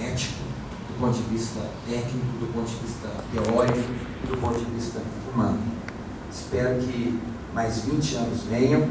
ético, 0.00 0.42
do 0.88 1.00
ponto 1.00 1.16
de 1.16 1.22
vista 1.24 1.60
técnico, 1.86 2.26
do 2.40 2.52
ponto 2.52 2.66
de 2.66 2.76
vista 2.76 3.08
teórico 3.32 3.92
e 4.24 4.26
do 4.26 4.36
ponto 4.38 4.58
de 4.58 4.64
vista 4.72 5.00
humano. 5.32 5.58
Espero 6.30 6.78
que 6.78 7.20
mais 7.52 7.80
20 7.80 8.14
anos 8.16 8.42
venham, 8.44 8.88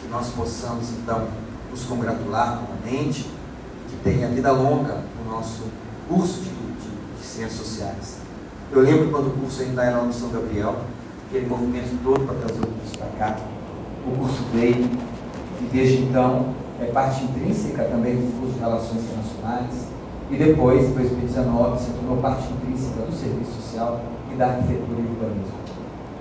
que 0.00 0.08
nós 0.08 0.28
possamos 0.28 0.90
então 0.90 1.26
nos 1.70 1.84
congratular 1.84 2.60
novamente, 2.60 3.28
que 3.88 3.96
tenha 4.04 4.28
vida 4.28 4.52
longa 4.52 5.02
o 5.24 5.28
nosso 5.28 5.64
curso 6.08 6.40
de, 6.40 6.50
de, 6.50 7.20
de 7.20 7.26
Ciências 7.26 7.66
Sociais. 7.66 8.18
Eu 8.70 8.82
lembro 8.82 9.10
quando 9.10 9.28
o 9.28 9.30
curso 9.30 9.60
ainda 9.62 9.82
era 9.82 10.02
no 10.02 10.12
São 10.12 10.30
Gabriel, 10.30 10.82
aquele 11.26 11.46
movimento 11.46 11.98
todo 12.04 12.24
para 12.24 12.34
trazer 12.36 12.60
o 12.60 12.66
curso 12.66 12.96
para 12.96 13.08
cá. 13.18 13.57
O 14.08 14.18
curso 14.18 14.42
veio 14.54 14.88
e 15.60 15.64
desde 15.70 16.04
então 16.04 16.46
é 16.80 16.86
parte 16.86 17.24
intrínseca 17.24 17.84
também 17.84 18.16
do 18.16 18.40
curso 18.40 18.54
de 18.54 18.60
Relações 18.60 19.02
Internacionais 19.04 19.88
e 20.30 20.36
depois, 20.36 20.88
em 20.88 20.92
2019, 20.92 21.78
se 21.78 21.90
tornou 21.90 22.16
parte 22.18 22.48
intrínseca 22.52 23.02
do 23.02 23.12
serviço 23.12 23.52
social 23.52 24.00
e 24.32 24.36
da 24.36 24.46
arquitetura 24.46 24.98
e 24.98 25.10
urbanismo. 25.10 25.58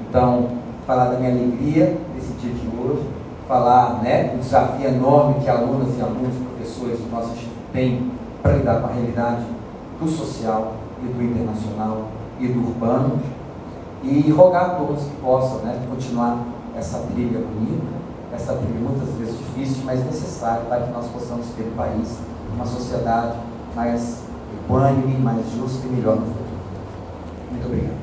Então, 0.08 0.50
falar 0.86 1.10
da 1.10 1.20
minha 1.20 1.32
alegria 1.32 1.98
nesse 2.15 2.34
dia 2.34 2.53
de 2.53 2.67
hoje, 2.77 3.06
falar 3.48 4.01
né, 4.01 4.29
do 4.34 4.39
desafio 4.39 4.88
enorme 4.88 5.41
que 5.41 5.50
alunas 5.50 5.98
e 5.98 6.01
alunos, 6.01 6.36
professores 6.36 7.00
do 7.00 7.12
nosso 7.12 7.32
instituto 7.32 7.72
têm 7.72 8.12
para 8.41 8.53
lidar 8.53 8.82
com 8.82 8.88
a 8.88 8.91
realidade 8.91 9.46
do 10.00 10.08
social 10.10 10.74
e 11.03 11.06
do 11.06 11.24
internacional 11.24 12.08
e 12.39 12.48
do 12.48 12.60
urbano, 12.60 13.20
e 14.03 14.29
rogar 14.32 14.65
a 14.65 14.70
todos 14.75 15.03
que 15.03 15.15
possam 15.22 15.60
né, 15.60 15.82
continuar 15.89 16.46
essa 16.77 17.00
trilha 17.12 17.39
bonita, 17.39 17.98
essa 18.31 18.53
trilha 18.53 18.79
muitas 18.79 19.10
vezes 19.15 19.36
difícil, 19.39 19.84
mas 19.84 20.05
necessária 20.05 20.65
para 20.65 20.81
que 20.81 20.91
nós 20.91 21.07
possamos 21.07 21.48
ter 21.57 21.63
um 21.63 21.75
país, 21.75 22.19
uma 22.53 22.65
sociedade 22.65 23.39
mais 23.75 24.22
equânime, 24.53 25.17
mais 25.17 25.43
justa 25.51 25.88
e 25.88 25.89
melhor 25.89 26.17
no 26.17 26.25
futuro. 26.27 26.46
Muito 27.51 27.65
obrigado. 27.65 27.98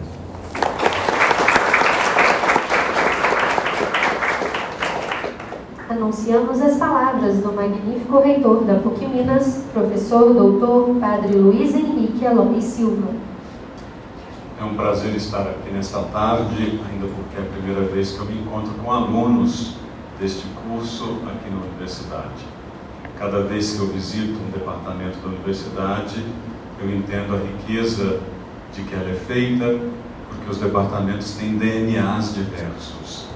Anunciamos 5.88 6.60
as 6.60 6.76
palavras 6.76 7.36
do 7.36 7.52
magnífico 7.52 8.18
reitor 8.18 8.64
da 8.64 8.74
PUC 8.74 9.06
Minas, 9.06 9.62
professor 9.72 10.34
doutor 10.34 10.96
Padre 10.96 11.36
Luiz 11.36 11.72
Henrique 11.72 12.26
Aloy 12.26 12.60
Silva. 12.60 13.12
É 14.64 14.66
um 14.66 14.76
prazer 14.76 15.14
estar 15.14 15.42
aqui 15.42 15.70
nesta 15.70 16.00
tarde, 16.04 16.80
ainda 16.90 17.06
porque 17.06 17.36
é 17.36 17.42
a 17.42 17.44
primeira 17.44 17.82
vez 17.82 18.12
que 18.12 18.18
eu 18.20 18.24
me 18.24 18.40
encontro 18.40 18.72
com 18.82 18.90
alunos 18.90 19.74
deste 20.18 20.46
curso 20.66 21.18
aqui 21.26 21.50
na 21.50 21.60
universidade. 21.66 22.46
Cada 23.18 23.42
vez 23.42 23.74
que 23.74 23.80
eu 23.80 23.88
visito 23.88 24.40
um 24.40 24.50
departamento 24.50 25.18
da 25.18 25.28
universidade, 25.28 26.24
eu 26.80 26.96
entendo 26.96 27.34
a 27.34 27.40
riqueza 27.40 28.20
de 28.72 28.84
que 28.84 28.94
ela 28.94 29.10
é 29.10 29.14
feita, 29.14 29.66
porque 30.30 30.50
os 30.50 30.56
departamentos 30.56 31.32
têm 31.32 31.58
DNAs 31.58 32.34
diversos. 32.34 33.26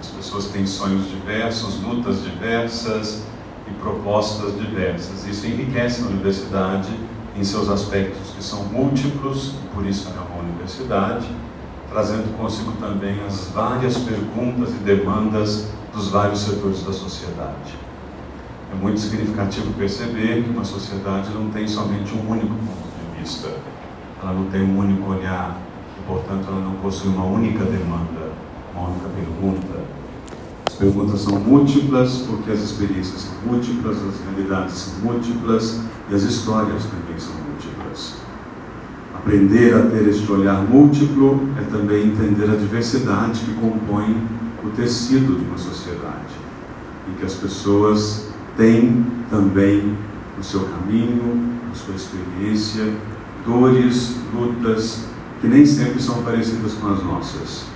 As 0.00 0.06
pessoas 0.06 0.46
têm 0.46 0.66
sonhos 0.66 1.10
diversos, 1.10 1.78
lutas 1.82 2.22
diversas 2.22 3.26
e 3.68 3.70
propostas 3.72 4.58
diversas. 4.58 5.26
Isso 5.26 5.46
enriquece 5.46 6.02
a 6.02 6.06
universidade 6.06 6.88
em 7.36 7.44
seus 7.44 7.68
aspectos 7.68 8.30
que 8.34 8.42
são 8.42 8.64
múltiplos, 8.64 9.56
e 9.62 9.74
por 9.74 9.84
isso 9.84 10.08
é 10.08 10.12
uma 10.12 10.29
universidade, 10.40 11.28
trazendo 11.90 12.36
consigo 12.36 12.72
também 12.80 13.20
as 13.26 13.48
várias 13.54 13.98
perguntas 13.98 14.70
e 14.70 14.78
demandas 14.78 15.68
dos 15.92 16.08
vários 16.08 16.40
setores 16.40 16.82
da 16.84 16.92
sociedade. 16.92 17.78
É 18.72 18.74
muito 18.80 19.00
significativo 19.00 19.72
perceber 19.72 20.44
que 20.44 20.50
uma 20.50 20.64
sociedade 20.64 21.30
não 21.30 21.50
tem 21.50 21.66
somente 21.66 22.14
um 22.14 22.30
único 22.30 22.54
ponto 22.54 23.14
de 23.14 23.20
vista, 23.20 23.48
ela 24.22 24.32
não 24.32 24.46
tem 24.46 24.62
um 24.62 24.78
único 24.78 25.10
olhar, 25.10 25.58
e, 25.98 26.06
portanto, 26.06 26.46
ela 26.46 26.60
não 26.60 26.74
possui 26.74 27.08
uma 27.08 27.24
única 27.24 27.64
demanda, 27.64 28.30
uma 28.74 28.88
única 28.88 29.08
pergunta. 29.08 29.80
As 30.66 30.74
perguntas 30.76 31.20
são 31.22 31.40
múltiplas 31.40 32.18
porque 32.28 32.52
as 32.52 32.60
experiências 32.60 33.22
são 33.22 33.34
múltiplas, 33.44 33.96
as 33.96 34.20
realidades 34.20 34.74
são 34.74 35.00
múltiplas 35.00 35.80
e 36.08 36.14
as 36.14 36.22
histórias 36.22 36.84
também 36.84 37.18
são 37.18 37.32
múltiplas. 37.34 37.49
Aprender 39.20 39.74
a 39.74 39.82
ter 39.82 40.08
este 40.08 40.32
olhar 40.32 40.62
múltiplo 40.62 41.46
é 41.58 41.62
também 41.70 42.06
entender 42.06 42.50
a 42.50 42.56
diversidade 42.56 43.40
que 43.40 43.52
compõe 43.52 44.16
o 44.64 44.70
tecido 44.70 45.38
de 45.38 45.44
uma 45.44 45.58
sociedade, 45.58 46.32
em 47.06 47.18
que 47.18 47.26
as 47.26 47.34
pessoas 47.34 48.30
tem 48.56 49.04
também 49.28 49.94
no 50.38 50.42
seu 50.42 50.60
caminho, 50.60 51.54
na 51.68 51.74
sua 51.74 51.94
experiência, 51.94 52.94
dores, 53.44 54.16
lutas 54.34 55.04
que 55.42 55.48
nem 55.48 55.66
sempre 55.66 56.00
são 56.00 56.22
parecidas 56.22 56.72
com 56.72 56.88
as 56.88 57.04
nossas. 57.04 57.66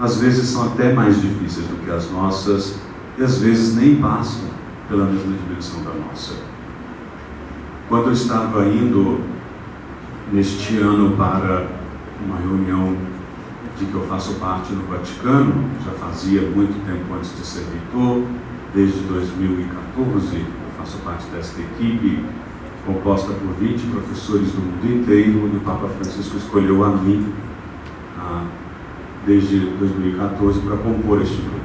Às 0.00 0.16
vezes 0.16 0.48
são 0.48 0.64
até 0.68 0.94
mais 0.94 1.20
difíceis 1.20 1.66
do 1.66 1.84
que 1.84 1.90
as 1.90 2.10
nossas 2.10 2.76
e 3.18 3.22
às 3.22 3.38
vezes 3.40 3.76
nem 3.76 3.96
passam 3.96 4.48
pela 4.88 5.04
mesma 5.04 5.34
dimensão 5.46 5.82
da 5.82 5.92
nossa. 5.92 6.32
Quando 7.90 8.06
eu 8.06 8.12
estava 8.12 8.66
indo 8.66 9.33
neste 10.32 10.78
ano 10.78 11.16
para 11.16 11.66
uma 12.24 12.38
reunião 12.38 12.96
de 13.78 13.86
que 13.86 13.94
eu 13.94 14.06
faço 14.06 14.34
parte 14.34 14.72
no 14.72 14.84
Vaticano, 14.84 15.64
já 15.84 15.92
fazia 15.92 16.42
muito 16.42 16.74
tempo 16.86 17.14
antes 17.14 17.36
de 17.36 17.44
ser 17.44 17.64
reitor, 17.72 18.22
desde 18.72 19.00
2014, 19.00 20.36
eu 20.36 20.46
faço 20.78 20.98
parte 20.98 21.26
desta 21.26 21.60
equipe 21.60 22.24
composta 22.86 23.32
por 23.32 23.54
20 23.54 23.86
professores 23.86 24.52
do 24.52 24.60
mundo 24.60 25.00
inteiro, 25.00 25.44
onde 25.46 25.56
o 25.56 25.60
Papa 25.60 25.88
Francisco 25.88 26.36
escolheu 26.36 26.84
a 26.84 26.90
mim 26.90 27.32
desde 29.26 29.58
2014 29.58 30.60
para 30.60 30.76
compor 30.76 31.22
este 31.22 31.40
grupo. 31.40 31.60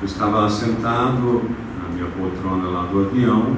Eu 0.00 0.06
estava 0.06 0.48
sentado 0.48 1.42
na 1.82 1.88
minha 1.92 2.06
poltrona 2.06 2.68
lá 2.68 2.86
do 2.86 3.00
avião 3.00 3.56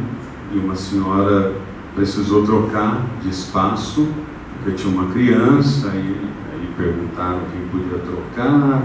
e 0.53 0.59
uma 0.59 0.75
senhora 0.75 1.53
precisou 1.95 2.45
trocar 2.45 3.03
de 3.23 3.31
espaço, 3.31 4.09
porque 4.57 4.77
tinha 4.77 4.93
uma 4.95 5.13
criança 5.13 5.89
e 5.89 6.31
aí 6.53 6.69
perguntaram 6.77 7.41
quem 7.53 7.69
podia 7.69 7.99
trocar, 7.99 8.83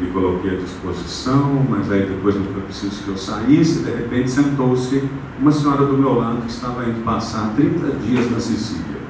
me 0.00 0.10
coloquei 0.10 0.52
à 0.52 0.56
disposição, 0.56 1.64
mas 1.68 1.92
aí 1.92 2.06
depois 2.06 2.34
não 2.34 2.44
foi 2.44 2.62
preciso 2.62 3.02
que 3.02 3.08
eu 3.08 3.16
saísse, 3.18 3.80
de 3.80 3.90
repente 3.90 4.30
sentou-se 4.30 5.04
uma 5.38 5.52
senhora 5.52 5.84
do 5.84 5.96
meu 5.96 6.14
lado 6.14 6.40
que 6.42 6.50
estava 6.50 6.84
indo 6.84 7.04
passar 7.04 7.52
30 7.54 7.98
dias 7.98 8.30
na 8.30 8.40
Sicília, 8.40 9.00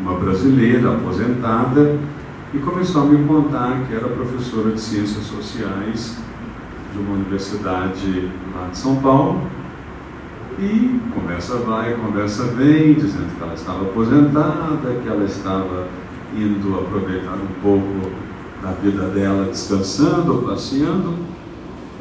uma 0.00 0.14
brasileira 0.14 0.94
aposentada, 0.94 1.98
e 2.54 2.58
começou 2.58 3.02
a 3.02 3.04
me 3.04 3.24
contar 3.28 3.82
que 3.86 3.94
era 3.94 4.08
professora 4.08 4.72
de 4.72 4.80
Ciências 4.80 5.24
Sociais 5.24 6.16
de 6.92 6.98
uma 6.98 7.14
universidade 7.14 8.30
lá 8.54 8.68
de 8.68 8.78
São 8.78 8.96
Paulo, 8.96 9.42
e 10.58 11.00
conversa 11.14 11.56
vai, 11.56 11.94
conversa 11.94 12.44
vem, 12.44 12.94
dizendo 12.94 13.36
que 13.36 13.42
ela 13.42 13.54
estava 13.54 13.82
aposentada, 13.82 15.00
que 15.02 15.08
ela 15.08 15.24
estava 15.24 15.88
indo 16.36 16.78
aproveitar 16.78 17.34
um 17.34 17.62
pouco 17.62 18.10
da 18.62 18.72
vida 18.72 19.06
dela 19.06 19.46
descansando, 19.46 20.42
passeando, 20.46 21.14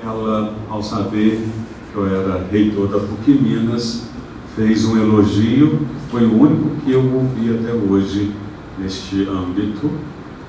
ela, 0.04 0.56
ao 0.70 0.84
saber 0.84 1.48
que 1.92 1.98
eu 1.98 2.06
era 2.06 2.46
reitor 2.52 2.88
da 2.88 3.00
PUC 3.00 3.32
Minas, 3.32 4.10
fez 4.56 4.86
um 4.86 4.98
elogio, 4.98 5.80
foi 6.12 6.26
o 6.26 6.42
único 6.42 6.70
que 6.84 6.92
eu 6.92 7.02
ouvi 7.14 7.58
até 7.58 7.74
hoje 7.74 8.34
neste 8.78 9.28
âmbito, 9.28 9.90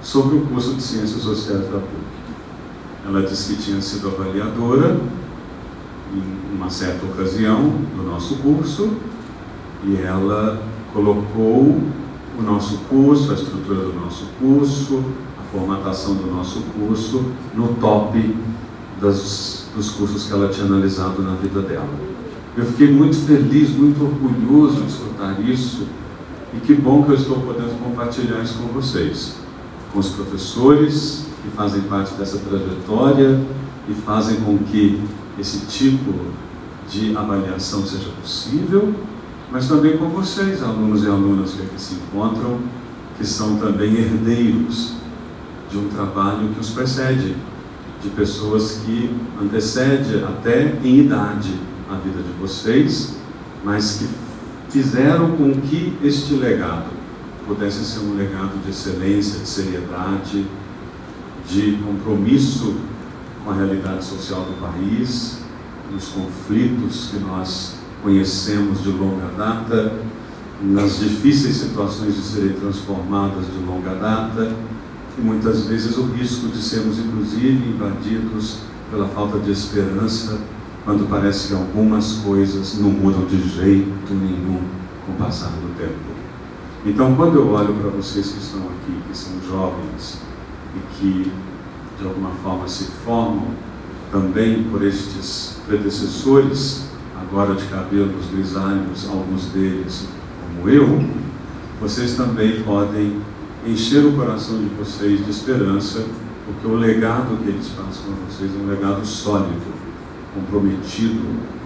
sobre 0.02 0.36
o 0.36 0.40
curso 0.42 0.74
de 0.74 0.82
Ciências 0.82 1.22
Sociais 1.22 1.64
da 1.64 1.78
PUC. 1.78 2.10
Ela 3.06 3.22
disse 3.22 3.54
que 3.54 3.62
tinha 3.62 3.80
sido 3.80 4.08
avaliadora 4.08 4.98
em 6.12 6.56
uma 6.56 6.70
certa 6.70 7.06
ocasião 7.06 7.70
do 7.96 8.02
nosso 8.02 8.36
curso 8.36 8.90
e 9.84 9.96
ela 9.96 10.62
colocou 10.92 11.80
o 12.38 12.42
nosso 12.42 12.78
curso, 12.88 13.30
a 13.30 13.34
estrutura 13.34 13.80
do 13.80 13.92
nosso 13.94 14.26
curso, 14.38 15.02
a 15.38 15.42
formatação 15.52 16.14
do 16.14 16.26
nosso 16.26 16.60
curso 16.78 17.24
no 17.54 17.74
top 17.74 18.36
das, 19.00 19.68
dos 19.74 19.90
cursos 19.90 20.26
que 20.26 20.32
ela 20.32 20.48
tinha 20.48 20.66
analisado 20.66 21.22
na 21.22 21.34
vida 21.34 21.60
dela. 21.62 21.88
Eu 22.56 22.64
fiquei 22.66 22.90
muito 22.90 23.16
feliz, 23.16 23.70
muito 23.70 24.02
orgulhoso 24.02 24.82
de 24.82 24.88
escutar 24.88 25.40
isso 25.40 25.86
e 26.52 26.58
que 26.58 26.74
bom 26.74 27.04
que 27.04 27.12
eu 27.12 27.16
estou 27.16 27.38
podendo 27.40 27.78
compartilhar 27.82 28.42
isso 28.42 28.58
com 28.58 28.68
vocês, 28.68 29.36
com 29.92 30.00
os 30.00 30.08
professores 30.08 31.26
que 31.42 31.48
fazem 31.50 31.82
parte 31.82 32.14
dessa 32.14 32.38
trajetória 32.38 33.40
e 33.88 33.94
fazem 33.94 34.40
com 34.40 34.58
que 34.58 35.00
esse 35.40 35.66
tipo 35.66 36.14
de 36.88 37.16
avaliação 37.16 37.86
seja 37.86 38.10
possível, 38.20 38.94
mas 39.50 39.66
também 39.66 39.96
com 39.96 40.08
vocês, 40.10 40.62
alunos 40.62 41.02
e 41.02 41.06
alunas 41.06 41.52
que 41.52 41.62
aqui 41.62 41.80
se 41.80 41.94
encontram, 41.94 42.60
que 43.16 43.26
são 43.26 43.56
também 43.56 43.94
herdeiros 43.94 44.94
de 45.70 45.78
um 45.78 45.88
trabalho 45.88 46.48
que 46.48 46.60
os 46.60 46.70
precede, 46.70 47.34
de 48.02 48.08
pessoas 48.10 48.80
que 48.84 49.10
antecede 49.40 50.24
até 50.24 50.78
em 50.82 51.00
idade 51.00 51.54
a 51.90 51.96
vida 51.96 52.22
de 52.22 52.32
vocês, 52.40 53.16
mas 53.64 53.98
que 53.98 54.08
fizeram 54.70 55.36
com 55.36 55.52
que 55.52 55.96
este 56.02 56.34
legado 56.34 56.90
pudesse 57.46 57.84
ser 57.84 58.00
um 58.00 58.14
legado 58.14 58.62
de 58.64 58.70
excelência, 58.70 59.40
de 59.40 59.48
seriedade, 59.48 60.46
de 61.48 61.78
compromisso 61.84 62.76
com 63.44 63.50
a 63.50 63.54
realidade 63.54 64.04
social 64.04 64.42
do 64.42 64.60
país, 64.60 65.38
nos 65.92 66.08
conflitos 66.08 67.10
que 67.10 67.18
nós 67.18 67.76
conhecemos 68.02 68.82
de 68.82 68.90
longa 68.90 69.26
data, 69.36 69.92
nas 70.62 70.98
difíceis 70.98 71.56
situações 71.56 72.14
de 72.14 72.22
serem 72.22 72.52
transformadas 72.52 73.46
de 73.46 73.58
longa 73.64 73.94
data 73.94 74.54
e 75.18 75.20
muitas 75.20 75.66
vezes 75.66 75.96
o 75.96 76.04
risco 76.04 76.48
de 76.48 76.60
sermos 76.60 76.98
inclusive 76.98 77.68
invadidos 77.68 78.58
pela 78.90 79.08
falta 79.08 79.38
de 79.38 79.50
esperança 79.50 80.38
quando 80.84 81.08
parece 81.08 81.48
que 81.48 81.54
algumas 81.54 82.14
coisas 82.24 82.78
não 82.78 82.90
mudam 82.90 83.24
de 83.26 83.48
jeito 83.48 84.12
nenhum 84.14 84.60
com 85.06 85.12
o 85.12 85.16
passar 85.16 85.50
do 85.50 85.76
tempo. 85.78 86.10
Então, 86.84 87.14
quando 87.14 87.36
eu 87.36 87.50
olho 87.50 87.74
para 87.74 87.90
vocês 87.90 88.28
que 88.30 88.38
estão 88.38 88.60
aqui, 88.60 88.98
que 89.06 89.16
são 89.16 89.32
jovens 89.48 90.18
e 90.74 90.80
que 90.94 91.32
de 92.00 92.06
alguma 92.06 92.30
forma 92.42 92.66
se 92.66 92.84
formam 93.04 93.48
também 94.10 94.64
por 94.64 94.82
estes 94.82 95.58
predecessores, 95.66 96.86
agora 97.20 97.54
de 97.54 97.64
cabelos 97.66 98.26
grisalhos, 98.32 99.08
alguns 99.08 99.46
deles 99.46 100.08
como 100.56 100.68
eu, 100.68 101.04
vocês 101.80 102.14
também 102.14 102.62
podem 102.62 103.20
encher 103.66 104.04
o 104.04 104.12
coração 104.12 104.58
de 104.58 104.66
vocês 104.76 105.24
de 105.24 105.30
esperança, 105.30 106.04
porque 106.46 106.66
o 106.66 106.74
legado 106.74 107.36
que 107.42 107.48
eles 107.48 107.68
passam 107.68 108.12
a 108.12 108.30
vocês 108.30 108.50
é 108.54 108.58
um 108.58 108.66
legado 108.66 109.04
sólido, 109.04 109.72
comprometido 110.34 111.22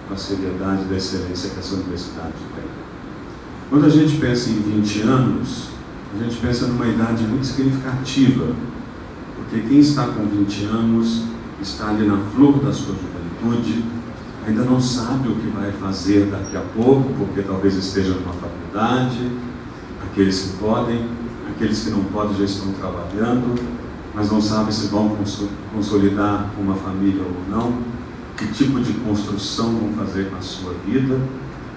com 0.07 0.13
a 0.13 0.17
seriedade 0.17 0.83
da 0.85 0.95
excelência 0.95 1.49
que 1.49 1.59
essa 1.59 1.75
universidade 1.75 2.33
tem. 2.55 2.65
Quando 3.69 3.85
a 3.85 3.89
gente 3.89 4.17
pensa 4.17 4.49
em 4.49 4.59
20 4.59 5.01
anos, 5.01 5.69
a 6.13 6.23
gente 6.23 6.37
pensa 6.37 6.67
numa 6.67 6.87
idade 6.87 7.23
muito 7.23 7.45
significativa, 7.45 8.53
porque 9.55 9.69
quem 9.69 9.79
está 9.79 10.07
com 10.07 10.25
20 10.25 10.65
anos 10.65 11.23
está 11.61 11.89
ali 11.89 12.05
na 12.05 12.17
flor 12.17 12.59
da 12.59 12.73
sua 12.73 12.93
juventude, 12.93 13.85
ainda 14.45 14.63
não 14.65 14.81
sabe 14.81 15.29
o 15.29 15.35
que 15.35 15.47
vai 15.47 15.71
fazer 15.71 16.25
daqui 16.25 16.57
a 16.57 16.61
pouco, 16.75 17.13
porque 17.13 17.41
talvez 17.41 17.73
esteja 17.75 18.15
numa 18.15 18.33
faculdade, 18.33 19.31
aqueles 20.03 20.41
que 20.41 20.57
podem, 20.57 21.05
aqueles 21.49 21.85
que 21.85 21.89
não 21.89 22.03
podem 22.03 22.35
já 22.35 22.43
estão 22.43 22.73
trabalhando, 22.73 23.57
mas 24.13 24.29
não 24.29 24.41
sabem 24.41 24.73
se 24.73 24.87
vão 24.87 25.15
consolidar 25.73 26.49
uma 26.59 26.75
família 26.75 27.23
ou 27.23 27.49
não, 27.49 27.77
que 28.35 28.47
tipo 28.47 28.81
de 28.81 28.91
construção 28.91 29.73
vão 29.73 30.05
fazer 30.05 30.29
com 30.31 30.35
a 30.35 30.41
sua 30.41 30.73
vida. 30.85 31.17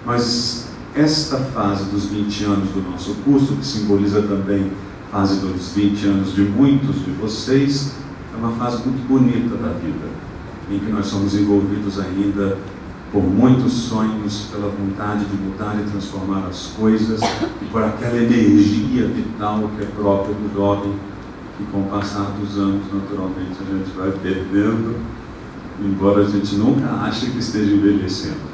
Mas 0.05 0.67
esta 0.97 1.37
fase 1.37 1.85
dos 1.85 2.07
20 2.07 2.45
anos 2.45 2.71
do 2.71 2.91
nosso 2.91 3.15
curso, 3.25 3.55
que 3.55 3.65
simboliza 3.65 4.21
também 4.23 4.73
fase 5.11 5.41
dos 5.41 5.73
20 5.73 6.07
anos 6.07 6.35
de 6.35 6.43
muitos 6.43 7.05
de 7.05 7.11
vocês, 7.13 7.95
é 8.35 8.37
uma 8.37 8.53
fase 8.53 8.83
muito 8.87 9.07
bonita 9.09 9.57
da 9.57 9.73
vida, 9.73 10.07
em 10.71 10.79
que 10.79 10.91
nós 10.91 11.07
somos 11.07 11.35
envolvidos 11.35 11.99
ainda 11.99 12.59
por 13.11 13.23
muitos 13.23 13.73
sonhos, 13.73 14.49
pela 14.53 14.69
vontade 14.69 15.25
de 15.25 15.37
mudar 15.37 15.81
e 15.81 15.91
transformar 15.91 16.47
as 16.47 16.75
coisas, 16.79 17.21
e 17.63 17.65
por 17.67 17.83
aquela 17.83 18.19
energia 18.19 19.07
vital 19.09 19.71
que 19.77 19.83
é 19.83 19.87
própria 19.87 20.35
do 20.35 20.55
jovem, 20.55 20.93
que 21.57 21.65
com 21.73 21.81
o 21.81 21.85
passar 21.85 22.31
dos 22.39 22.59
anos, 22.59 22.83
naturalmente, 22.93 23.57
a 23.61 23.77
gente 23.77 23.97
vai 23.97 24.11
perdendo, 24.23 24.95
embora 25.81 26.23
a 26.23 26.29
gente 26.29 26.55
nunca 26.57 26.87
ache 27.03 27.31
que 27.31 27.39
esteja 27.39 27.73
envelhecendo. 27.73 28.49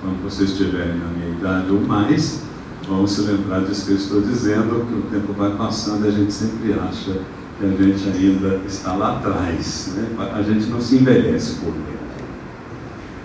Quando 0.00 0.22
vocês 0.22 0.50
estiverem 0.50 0.96
na 0.96 1.06
minha 1.08 1.28
idade 1.28 1.70
ou 1.70 1.80
mais, 1.82 2.42
vão 2.90 3.06
se 3.06 3.20
lembrar 3.22 3.60
disso 3.60 3.86
que 3.86 3.92
eu 3.92 3.96
estou 3.96 4.20
dizendo, 4.20 4.84
que 4.86 4.94
o 4.94 5.02
tempo 5.02 5.32
vai 5.32 5.54
passando 5.56 6.04
e 6.04 6.08
a 6.08 6.10
gente 6.10 6.32
sempre 6.32 6.72
acha 6.72 7.20
que 7.58 7.64
a 7.64 7.68
gente 7.68 8.08
ainda 8.08 8.60
está 8.66 8.94
lá 8.94 9.18
atrás. 9.18 9.94
Né? 9.94 10.08
A 10.34 10.42
gente 10.42 10.66
não 10.66 10.80
se 10.80 10.96
envelhece 10.96 11.54
por 11.60 11.72
dentro. 11.72 12.00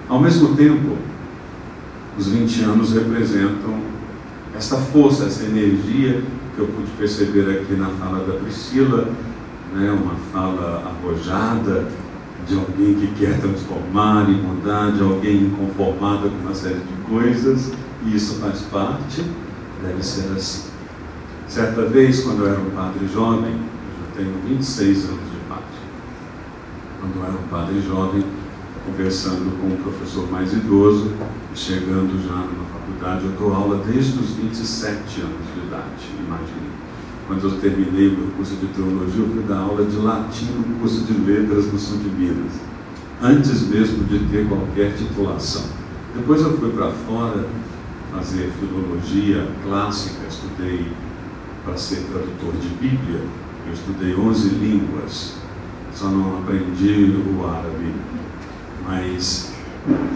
Ao 0.08 0.22
mesmo 0.22 0.56
tempo, 0.56 0.96
os 2.18 2.28
20 2.28 2.62
anos 2.64 2.94
representam 2.94 3.80
essa 4.56 4.78
força, 4.78 5.26
essa 5.26 5.44
energia 5.44 6.22
que 6.56 6.62
eu 6.62 6.68
pude 6.68 6.92
perceber 6.92 7.50
aqui 7.60 7.74
na 7.74 7.90
fala 7.90 8.24
da 8.24 8.34
Priscila, 8.40 9.10
né? 9.74 9.92
uma 9.92 10.16
fala 10.32 10.84
arrojada 10.86 11.88
de 12.48 12.56
alguém 12.56 12.94
que 12.94 13.08
quer 13.16 13.40
transformar 13.42 14.30
e 14.30 14.34
mudar, 14.34 14.92
de 14.92 15.02
alguém 15.02 15.46
inconformada 15.46 16.30
com 16.30 16.38
uma 16.46 16.54
série 16.54 16.76
de 16.76 17.10
coisas, 17.10 17.72
e 18.06 18.16
isso 18.16 18.36
faz 18.36 18.62
parte, 18.72 19.24
deve 19.86 20.04
ser 20.04 20.32
assim. 20.36 20.70
Certa 21.48 21.86
vez, 21.86 22.24
quando 22.24 22.44
eu 22.44 22.48
era 22.48 22.60
um 22.60 22.72
padre 22.72 23.08
jovem, 23.08 23.52
eu 23.52 23.94
já 24.00 24.18
tenho 24.18 24.34
26 24.48 25.06
anos 25.06 25.32
de 25.32 25.38
padre, 25.48 25.64
quando 27.00 27.16
eu 27.18 27.24
era 27.24 27.34
um 27.34 27.48
padre 27.48 27.82
jovem, 27.82 28.26
conversando 28.86 29.60
com 29.60 29.68
um 29.68 29.78
professor 29.78 30.30
mais 30.32 30.54
idoso, 30.54 31.12
chegando 31.54 32.22
já 32.28 32.36
numa 32.36 32.66
faculdade, 32.66 33.26
eu 33.26 33.32
dou 33.32 33.54
aula 33.54 33.84
desde 33.86 34.20
os 34.20 34.32
27 34.32 35.22
anos 35.22 35.46
de 35.54 35.68
idade, 35.68 36.10
imagine. 36.20 36.76
Quando 37.28 37.44
eu 37.44 37.60
terminei 37.60 38.16
meu 38.16 38.28
curso 38.38 38.56
de 38.56 38.68
teologia, 38.68 39.24
eu 39.24 39.30
fui 39.30 39.44
dar 39.44 39.60
aula 39.60 39.84
de 39.86 39.98
latim 39.98 40.46
no 40.46 40.80
curso 40.80 41.06
de 41.06 41.14
letras 41.14 41.72
no 41.72 41.80
sul 41.80 41.98
de 41.98 42.10
Minas, 42.10 42.54
antes 43.22 43.68
mesmo 43.68 44.04
de 44.04 44.20
ter 44.26 44.48
qualquer 44.48 44.96
titulação. 44.96 45.64
Depois 46.16 46.42
eu 46.42 46.56
fui 46.58 46.70
para 46.72 46.92
fora 46.92 47.46
fazer 48.16 48.50
filologia 48.60 49.48
clássica, 49.64 50.28
estudei 50.28 50.88
para 51.64 51.76
ser 51.76 52.06
tradutor 52.12 52.54
de 52.62 52.70
Bíblia, 52.70 53.22
eu 53.68 53.74
estudei 53.74 54.16
11 54.16 54.50
línguas, 54.50 55.36
só 55.94 56.08
não 56.08 56.40
aprendi 56.40 57.14
o 57.28 57.46
árabe. 57.46 57.94
Mas 58.86 59.52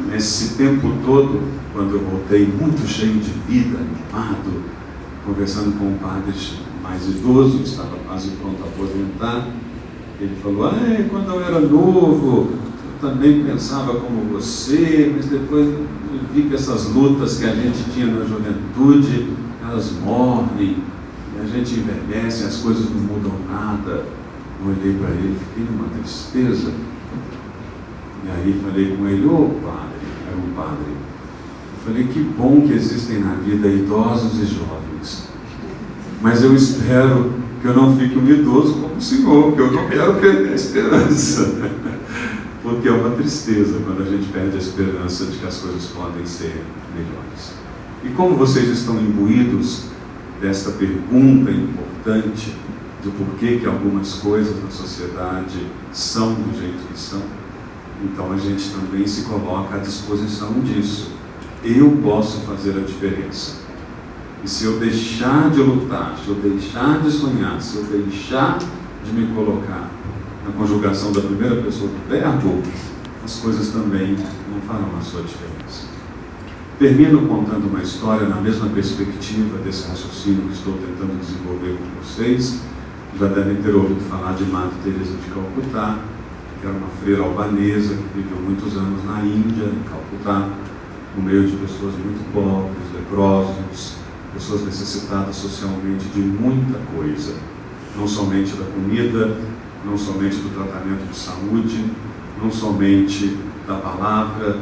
nesse 0.10 0.56
tempo 0.56 0.94
todo, 1.06 1.42
quando 1.74 1.96
eu 1.96 2.00
voltei 2.00 2.46
muito 2.46 2.88
cheio 2.88 3.20
de 3.20 3.32
vida, 3.48 3.80
animado, 3.80 4.64
conversando 5.26 5.78
com 5.78 5.86
um 5.86 5.98
padre 5.98 6.34
mais 6.82 7.06
idoso, 7.08 7.60
que 7.60 7.70
estava 7.70 7.98
quase 8.08 8.30
pronto 8.32 8.64
a 8.64 8.68
aposentar, 8.68 9.48
ele 10.22 10.36
falou, 10.42 10.68
ah, 10.68 10.74
quando 11.10 11.30
eu 11.30 11.42
era 11.42 11.60
novo, 11.60 12.50
eu 12.52 13.10
também 13.10 13.44
pensava 13.44 14.00
como 14.00 14.34
você, 14.34 15.12
mas 15.16 15.26
depois 15.26 15.68
que 16.34 16.54
essas 16.54 16.86
lutas 16.88 17.38
que 17.38 17.46
a 17.46 17.56
gente 17.56 17.84
tinha 17.92 18.08
na 18.08 18.26
juventude, 18.26 19.30
elas 19.62 19.92
morrem, 20.04 20.78
a 21.42 21.46
gente 21.46 21.80
envelhece, 21.80 22.44
as 22.44 22.58
coisas 22.58 22.90
não 22.90 23.02
mudam 23.02 23.34
nada. 23.50 24.06
Eu 24.62 24.72
olhei 24.72 24.94
para 24.94 25.10
ele, 25.10 25.38
fiquei 25.40 25.64
numa 25.64 25.88
tristeza, 25.90 26.72
e 28.26 28.30
aí 28.30 28.62
falei 28.64 28.96
com 28.98 29.08
ele, 29.08 29.26
ô 29.26 29.34
oh, 29.34 29.50
padre, 29.66 30.08
era 30.28 30.38
um 30.38 30.54
padre. 30.54 30.92
Eu 30.92 31.86
falei, 31.86 32.04
que 32.08 32.20
bom 32.20 32.62
que 32.62 32.74
existem 32.74 33.20
na 33.20 33.36
vida 33.36 33.68
idosos 33.68 34.38
e 34.40 34.46
jovens. 34.46 35.30
Mas 36.22 36.44
eu 36.44 36.54
espero 36.54 37.32
que 37.62 37.68
eu 37.68 37.74
não 37.74 37.96
fique 37.98 38.18
um 38.18 38.30
idoso 38.30 38.74
como 38.74 38.96
o 38.96 39.02
senhor, 39.02 39.44
porque 39.54 39.62
eu 39.62 39.72
não 39.72 39.88
quero 39.88 40.16
perder 40.16 40.52
a 40.52 40.56
esperança. 40.56 41.56
porque 42.62 42.88
é 42.88 42.92
uma 42.92 43.12
tristeza 43.12 43.80
quando 43.86 44.02
a 44.02 44.06
gente 44.06 44.28
perde 44.32 44.56
a 44.56 44.60
esperança 44.60 45.26
de 45.26 45.38
que 45.38 45.48
as 45.48 45.58
coisas 45.58 45.86
podem 45.86 46.26
ser 46.26 46.64
melhores. 46.94 47.54
E 48.04 48.10
como 48.10 48.36
vocês 48.36 48.68
estão 48.70 49.00
imbuídos 49.00 49.84
desta 50.42 50.72
pergunta 50.72 51.52
importante 51.52 52.56
do 53.04 53.12
porquê 53.12 53.58
que 53.58 53.66
algumas 53.66 54.16
coisas 54.16 54.62
na 54.62 54.70
sociedade 54.70 55.66
são 55.92 56.34
do 56.34 56.58
jeito 56.60 56.88
que 56.92 57.00
são, 57.00 57.22
então 58.04 58.32
a 58.32 58.38
gente 58.38 58.70
também 58.70 59.06
se 59.06 59.24
coloca 59.24 59.76
à 59.76 59.80
disposição 59.80 60.54
disso. 60.62 61.12
Eu 61.64 61.92
posso 62.04 62.42
fazer 62.42 62.78
a 62.78 62.82
diferença. 62.82 63.60
E 64.44 64.48
se 64.48 64.64
eu 64.64 64.80
deixar 64.80 65.50
de 65.50 65.62
lutar, 65.62 66.18
se 66.24 66.30
eu 66.30 66.36
deixar 66.36 67.02
de 67.02 67.12
sonhar, 67.12 67.62
se 67.62 67.78
eu 67.78 67.84
deixar 67.84 68.58
de 68.58 69.12
me 69.12 69.34
colocar 69.34 69.90
na 70.50 70.58
conjugação 70.58 71.12
da 71.12 71.22
primeira 71.22 71.62
pessoa 71.62 71.90
do 71.90 72.10
verbo, 72.10 72.64
as 73.24 73.36
coisas 73.36 73.70
também 73.70 74.16
não 74.52 74.60
farão 74.62 74.98
a 74.98 75.02
sua 75.02 75.22
diferença. 75.22 75.88
Termino 76.80 77.28
contando 77.28 77.68
uma 77.68 77.84
história 77.84 78.28
na 78.28 78.38
mesma 78.38 78.68
perspectiva 78.70 79.60
desse 79.60 79.88
raciocínio 79.88 80.44
que 80.44 80.54
estou 80.54 80.74
tentando 80.74 81.20
desenvolver 81.20 81.78
com 81.78 82.02
vocês. 82.02 82.62
Já 83.20 83.28
devem 83.28 83.58
ter 83.58 83.76
ouvido 83.76 84.00
falar 84.10 84.34
de 84.34 84.46
Madre 84.46 84.76
Teresa 84.84 85.18
de 85.18 85.32
Calcutá, 85.32 86.00
que 86.60 86.68
era 86.68 86.76
uma 86.76 86.88
freira 87.04 87.22
albanesa 87.24 87.96
que 87.96 88.22
viveu 88.22 88.40
muitos 88.42 88.76
anos 88.76 89.04
na 89.06 89.22
Índia, 89.22 89.66
em 89.66 89.84
Calcutá, 89.84 90.50
no 91.16 91.24
meio 91.24 91.46
de 91.46 91.58
pessoas 91.58 91.94
muito 91.96 92.34
pobres, 92.34 92.94
leprosos, 92.94 93.96
pessoas 94.34 94.64
necessitadas 94.64 95.36
socialmente 95.36 96.06
de 96.06 96.22
muita 96.22 96.80
coisa, 96.96 97.36
não 97.98 98.08
somente 98.08 98.54
da 98.54 98.64
comida, 98.66 99.38
não 99.86 99.98
somente 99.98 100.38
do 100.38 100.54
tratamento 100.54 101.10
de 101.10 101.16
saúde, 101.16 101.86
não 102.42 102.52
somente 102.52 103.38
da 103.68 103.76
palavra, 103.76 104.58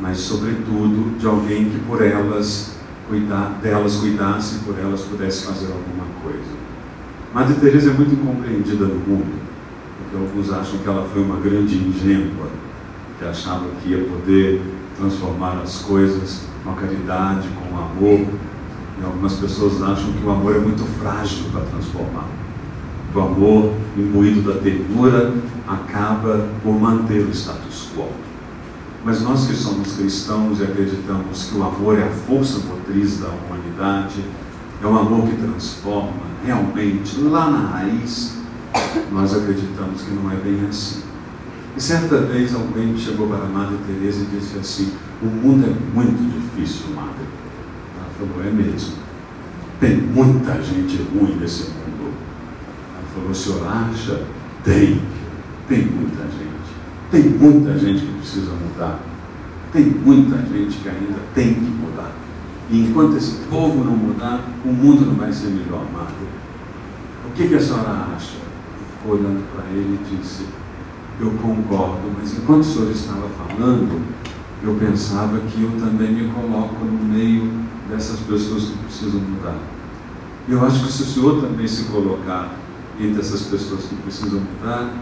mas 0.00 0.18
sobretudo 0.18 1.18
de 1.18 1.26
alguém 1.26 1.70
que 1.70 1.78
por 1.80 2.02
elas 2.02 2.76
cuidar, 3.08 3.58
delas 3.62 3.96
cuidasse 3.96 4.56
e 4.56 4.58
por 4.60 4.78
elas 4.78 5.02
pudesse 5.02 5.46
fazer 5.46 5.66
alguma 5.66 6.06
coisa. 6.22 6.56
Madre 7.32 7.54
Teresa 7.54 7.90
é 7.90 7.92
muito 7.94 8.14
incompreendida 8.14 8.86
no 8.86 8.94
mundo, 8.94 9.40
porque 9.98 10.16
alguns 10.16 10.52
acham 10.52 10.78
que 10.78 10.88
ela 10.88 11.08
foi 11.08 11.22
uma 11.22 11.36
grande 11.40 11.76
ingênua, 11.76 12.48
que 13.18 13.24
achava 13.24 13.66
que 13.82 13.90
ia 13.90 14.04
poder 14.04 14.62
transformar 14.96 15.60
as 15.62 15.82
coisas 15.82 16.42
com 16.64 16.70
a 16.70 16.74
caridade, 16.74 17.48
com 17.48 17.74
o 17.74 17.78
amor. 17.78 18.26
E 18.98 19.04
algumas 19.04 19.34
pessoas 19.34 19.82
acham 19.82 20.12
que 20.12 20.24
o 20.24 20.30
amor 20.30 20.56
é 20.56 20.58
muito 20.58 20.84
frágil 20.98 21.44
para 21.52 21.60
transformar. 21.62 22.28
O 23.14 23.20
amor, 23.20 23.72
imbuído 23.96 24.42
da 24.42 24.60
ternura, 24.60 25.32
acaba 25.66 26.48
por 26.62 26.78
manter 26.78 27.24
o 27.24 27.30
status 27.30 27.88
quo. 27.96 28.08
Mas 29.04 29.22
nós 29.22 29.46
que 29.46 29.54
somos 29.54 29.94
cristãos 29.96 30.60
e 30.60 30.64
acreditamos 30.64 31.44
que 31.44 31.56
o 31.56 31.62
amor 31.62 31.98
é 31.98 32.02
a 32.02 32.10
força 32.10 32.58
motriz 32.58 33.20
da 33.20 33.28
humanidade, 33.28 34.22
é 34.82 34.86
um 34.86 34.96
amor 34.98 35.28
que 35.28 35.36
transforma 35.36 36.26
realmente 36.44 37.18
lá 37.20 37.50
na 37.50 37.68
raiz, 37.68 38.36
nós 39.10 39.34
acreditamos 39.34 40.02
que 40.02 40.10
não 40.10 40.30
é 40.30 40.36
bem 40.36 40.66
assim. 40.68 41.02
E 41.76 41.80
certa 41.80 42.18
vez 42.22 42.54
alguém 42.54 42.96
chegou 42.96 43.28
para 43.28 43.44
a 43.44 43.48
Madre 43.48 43.76
Teresa 43.86 44.22
e 44.22 44.36
disse 44.36 44.58
assim: 44.58 44.92
O 45.22 45.26
mundo 45.26 45.66
é 45.66 45.94
muito 45.94 46.16
difícil, 46.32 46.94
Madre. 46.94 47.26
Ela 47.96 48.08
falou: 48.18 48.46
É 48.46 48.50
mesmo. 48.50 48.94
Tem 49.78 49.96
muita 49.98 50.62
gente 50.62 50.96
ruim 51.12 51.36
nesse 51.36 51.64
mundo. 51.64 51.75
O 53.30 53.34
senhor 53.34 53.66
acha? 53.66 54.24
Tem. 54.64 55.00
Tem 55.68 55.84
muita 55.84 56.22
gente. 56.22 56.56
Tem 57.10 57.22
muita 57.22 57.78
gente 57.78 58.06
que 58.06 58.12
precisa 58.18 58.52
mudar. 58.52 59.00
Tem 59.72 59.84
muita 59.84 60.38
gente 60.38 60.78
que 60.78 60.88
ainda 60.88 61.18
tem 61.34 61.54
que 61.54 61.60
mudar. 61.60 62.12
E 62.70 62.80
enquanto 62.80 63.16
esse 63.16 63.36
povo 63.48 63.84
não 63.84 63.96
mudar, 63.96 64.40
o 64.64 64.68
mundo 64.68 65.06
não 65.06 65.14
vai 65.14 65.32
ser 65.32 65.48
melhor, 65.48 65.84
Madre. 65.92 66.14
O 67.28 67.30
que, 67.34 67.48
que 67.48 67.54
a 67.54 67.60
senhora 67.60 68.08
acha? 68.14 68.38
Ficou 68.92 69.16
olhando 69.16 69.44
para 69.52 69.64
ele 69.70 70.00
e 70.00 70.16
disse: 70.16 70.46
eu 71.18 71.30
concordo, 71.30 72.12
mas 72.18 72.36
enquanto 72.36 72.60
o 72.60 72.64
senhor 72.64 72.90
estava 72.90 73.26
falando, 73.28 74.02
eu 74.62 74.74
pensava 74.74 75.38
que 75.38 75.62
eu 75.62 75.70
também 75.80 76.12
me 76.12 76.30
coloco 76.30 76.84
no 76.84 77.04
meio 77.04 77.50
dessas 77.88 78.20
pessoas 78.20 78.64
que 78.64 78.78
precisam 78.84 79.20
mudar. 79.20 79.56
Eu 80.46 80.64
acho 80.64 80.84
que 80.84 80.92
se 80.92 81.02
o 81.02 81.06
senhor 81.06 81.40
também 81.40 81.66
se 81.66 81.84
colocar 81.84 82.54
entre 82.98 83.20
essas 83.20 83.42
pessoas 83.42 83.84
que 83.84 83.94
precisam 83.96 84.40
mudar, 84.40 84.92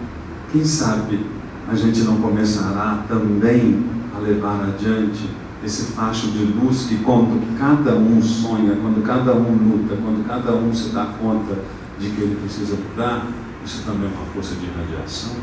quem 0.50 0.64
sabe 0.64 1.24
a 1.68 1.74
gente 1.74 2.00
não 2.02 2.16
começará 2.20 3.04
também 3.08 3.84
a 4.14 4.18
levar 4.18 4.62
adiante 4.64 5.30
esse 5.64 5.92
facho 5.92 6.28
de 6.28 6.44
luz 6.44 6.84
que 6.84 6.98
quando 6.98 7.58
cada 7.58 7.94
um 7.94 8.20
sonha, 8.20 8.76
quando 8.76 9.02
cada 9.02 9.32
um 9.34 9.52
luta, 9.52 9.96
quando 9.96 10.26
cada 10.26 10.52
um 10.52 10.74
se 10.74 10.90
dá 10.90 11.06
conta 11.20 11.58
de 11.98 12.10
que 12.10 12.20
ele 12.20 12.36
precisa 12.36 12.76
mudar, 12.76 13.26
isso 13.64 13.82
também 13.86 14.10
é 14.10 14.14
uma 14.14 14.26
força 14.26 14.54
de 14.56 14.66
radiação. 14.66 15.36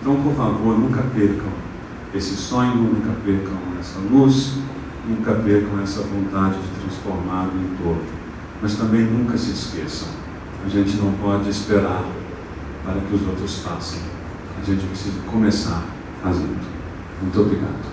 Então, 0.00 0.22
por 0.22 0.34
favor, 0.34 0.78
nunca 0.78 1.02
percam 1.14 1.50
esse 2.14 2.36
sonho, 2.36 2.76
nunca 2.76 3.10
percam 3.24 3.58
essa 3.80 3.98
luz, 3.98 4.54
nunca 5.08 5.32
percam 5.34 5.82
essa 5.82 6.02
vontade 6.02 6.56
de 6.58 6.80
transformar 6.80 7.48
o 7.48 7.60
entorno. 7.60 8.22
Mas 8.60 8.76
também 8.76 9.02
nunca 9.02 9.36
se 9.36 9.50
esqueçam, 9.50 10.08
a 10.64 10.68
gente 10.68 10.96
não 10.96 11.12
pode 11.14 11.50
esperar 11.50 12.04
para 12.84 13.00
que 13.00 13.14
os 13.14 13.26
outros 13.26 13.58
façam. 13.58 13.98
A 14.60 14.64
gente 14.64 14.86
precisa 14.86 15.20
começar 15.22 15.82
fazendo. 16.22 16.60
Muito 17.20 17.40
obrigado. 17.40 17.92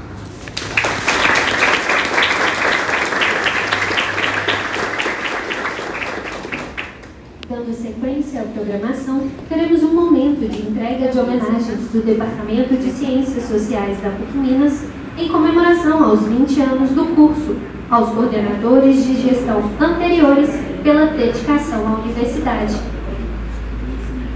Dando 7.50 7.74
sequência 7.74 8.42
à 8.42 8.46
programação, 8.46 9.28
teremos 9.50 9.82
um 9.82 9.94
momento 9.96 10.48
de 10.48 10.62
entrega 10.62 11.12
de 11.12 11.20
homenagens 11.20 11.90
do 11.92 12.06
Departamento 12.06 12.76
de 12.76 12.92
Ciências 12.92 13.46
Sociais 13.46 14.00
da 14.02 14.12
PUC 14.12 14.38
Minas 14.38 14.86
em 15.18 15.28
comemoração 15.28 16.04
aos 16.04 16.22
20 16.22 16.62
anos 16.62 16.92
do 16.92 17.16
curso, 17.16 17.56
aos 17.90 18.10
coordenadores 18.10 19.04
de 19.06 19.22
gestão 19.22 19.64
anteriores 19.80 20.69
pela 20.84 21.08
dedicação 21.08 21.88
à 21.88 22.00
universidade. 22.00 22.76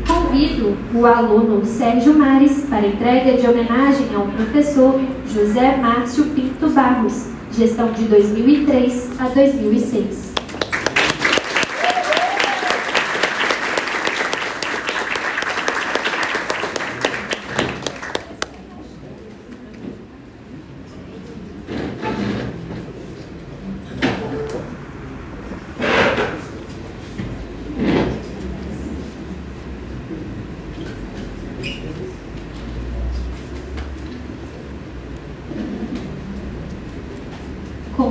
Convido 0.07 0.75
o 0.93 1.05
aluno 1.05 1.65
Sérgio 1.65 2.17
Mares 2.17 2.65
para 2.69 2.87
entrega 2.87 3.37
de 3.37 3.47
homenagem 3.47 4.07
ao 4.15 4.27
professor 4.27 4.99
José 5.27 5.77
Márcio 5.77 6.25
Pinto 6.25 6.69
Barros, 6.69 7.27
gestão 7.51 7.91
de 7.91 8.03
2003 8.05 9.11
a 9.19 9.27
2006. 9.29 10.22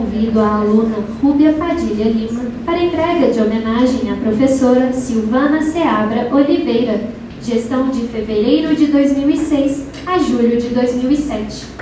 Convido 0.03 0.41
a 0.41 0.57
aluna 0.57 0.97
Rúbia 1.23 1.53
Padilha 1.53 2.07
Lima 2.07 2.43
para 2.67 2.83
entrega 2.83 3.31
de 3.31 3.41
homenagem 3.41 4.11
à 4.11 4.17
professora 4.17 4.93
Silvana 4.93 5.63
Seabra 5.63 6.29
Oliveira, 6.35 7.09
gestão 7.41 7.89
de 7.89 8.01
fevereiro 8.09 8.75
de 8.75 8.87
2006 8.87 9.87
a 10.05 10.19
julho 10.19 10.61
de 10.61 10.71
2007. 10.71 11.73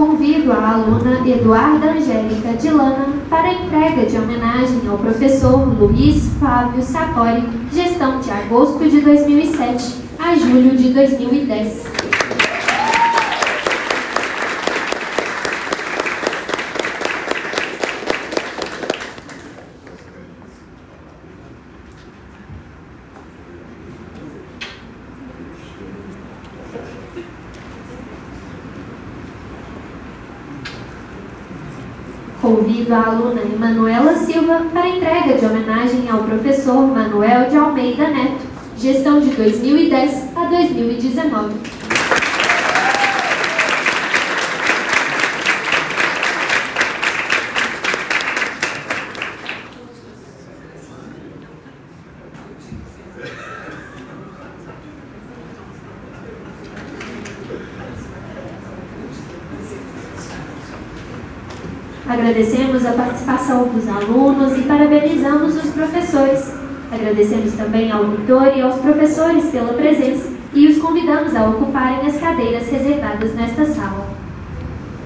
convido 0.00 0.52
a 0.52 0.69
aluna 0.80 1.28
Eduarda 1.28 1.90
Angélica 1.92 2.54
Dilana 2.54 3.08
para 3.28 3.48
a 3.48 3.52
entrega 3.52 4.06
de 4.06 4.16
homenagem 4.16 4.80
ao 4.88 4.98
professor 4.98 5.68
Luiz 5.78 6.30
Flávio 6.38 6.82
Sapori, 6.82 7.44
gestão 7.72 8.20
de 8.20 8.30
agosto 8.30 8.88
de 8.88 9.00
2007 9.00 9.96
a 10.18 10.34
julho 10.34 10.76
de 10.76 10.90
2010. 10.90 11.89
Convido 32.60 32.94
a 32.94 33.06
aluna 33.06 33.40
Emanuela 33.40 34.14
Silva 34.16 34.66
para 34.70 34.86
entrega 34.86 35.32
de 35.32 35.46
homenagem 35.46 36.10
ao 36.10 36.24
professor 36.24 36.86
Manuel 36.88 37.48
de 37.48 37.56
Almeida 37.56 38.06
Neto, 38.10 38.46
gestão 38.76 39.18
de 39.18 39.30
2010 39.30 40.36
a 40.36 40.44
2019. 40.44 41.69
Agradecemos 62.30 62.86
a 62.86 62.92
participação 62.92 63.66
dos 63.70 63.88
alunos 63.88 64.56
e 64.56 64.62
parabenizamos 64.62 65.56
os 65.56 65.68
professores. 65.70 66.52
Agradecemos 66.92 67.54
também 67.54 67.90
ao 67.90 68.08
reitor 68.08 68.56
e 68.56 68.62
aos 68.62 68.76
professores 68.76 69.46
pela 69.46 69.72
presença 69.72 70.28
e 70.54 70.68
os 70.68 70.78
convidamos 70.78 71.34
a 71.34 71.50
ocuparem 71.50 72.06
as 72.06 72.16
cadeiras 72.18 72.68
reservadas 72.68 73.34
nesta 73.34 73.64
sala. 73.64 73.99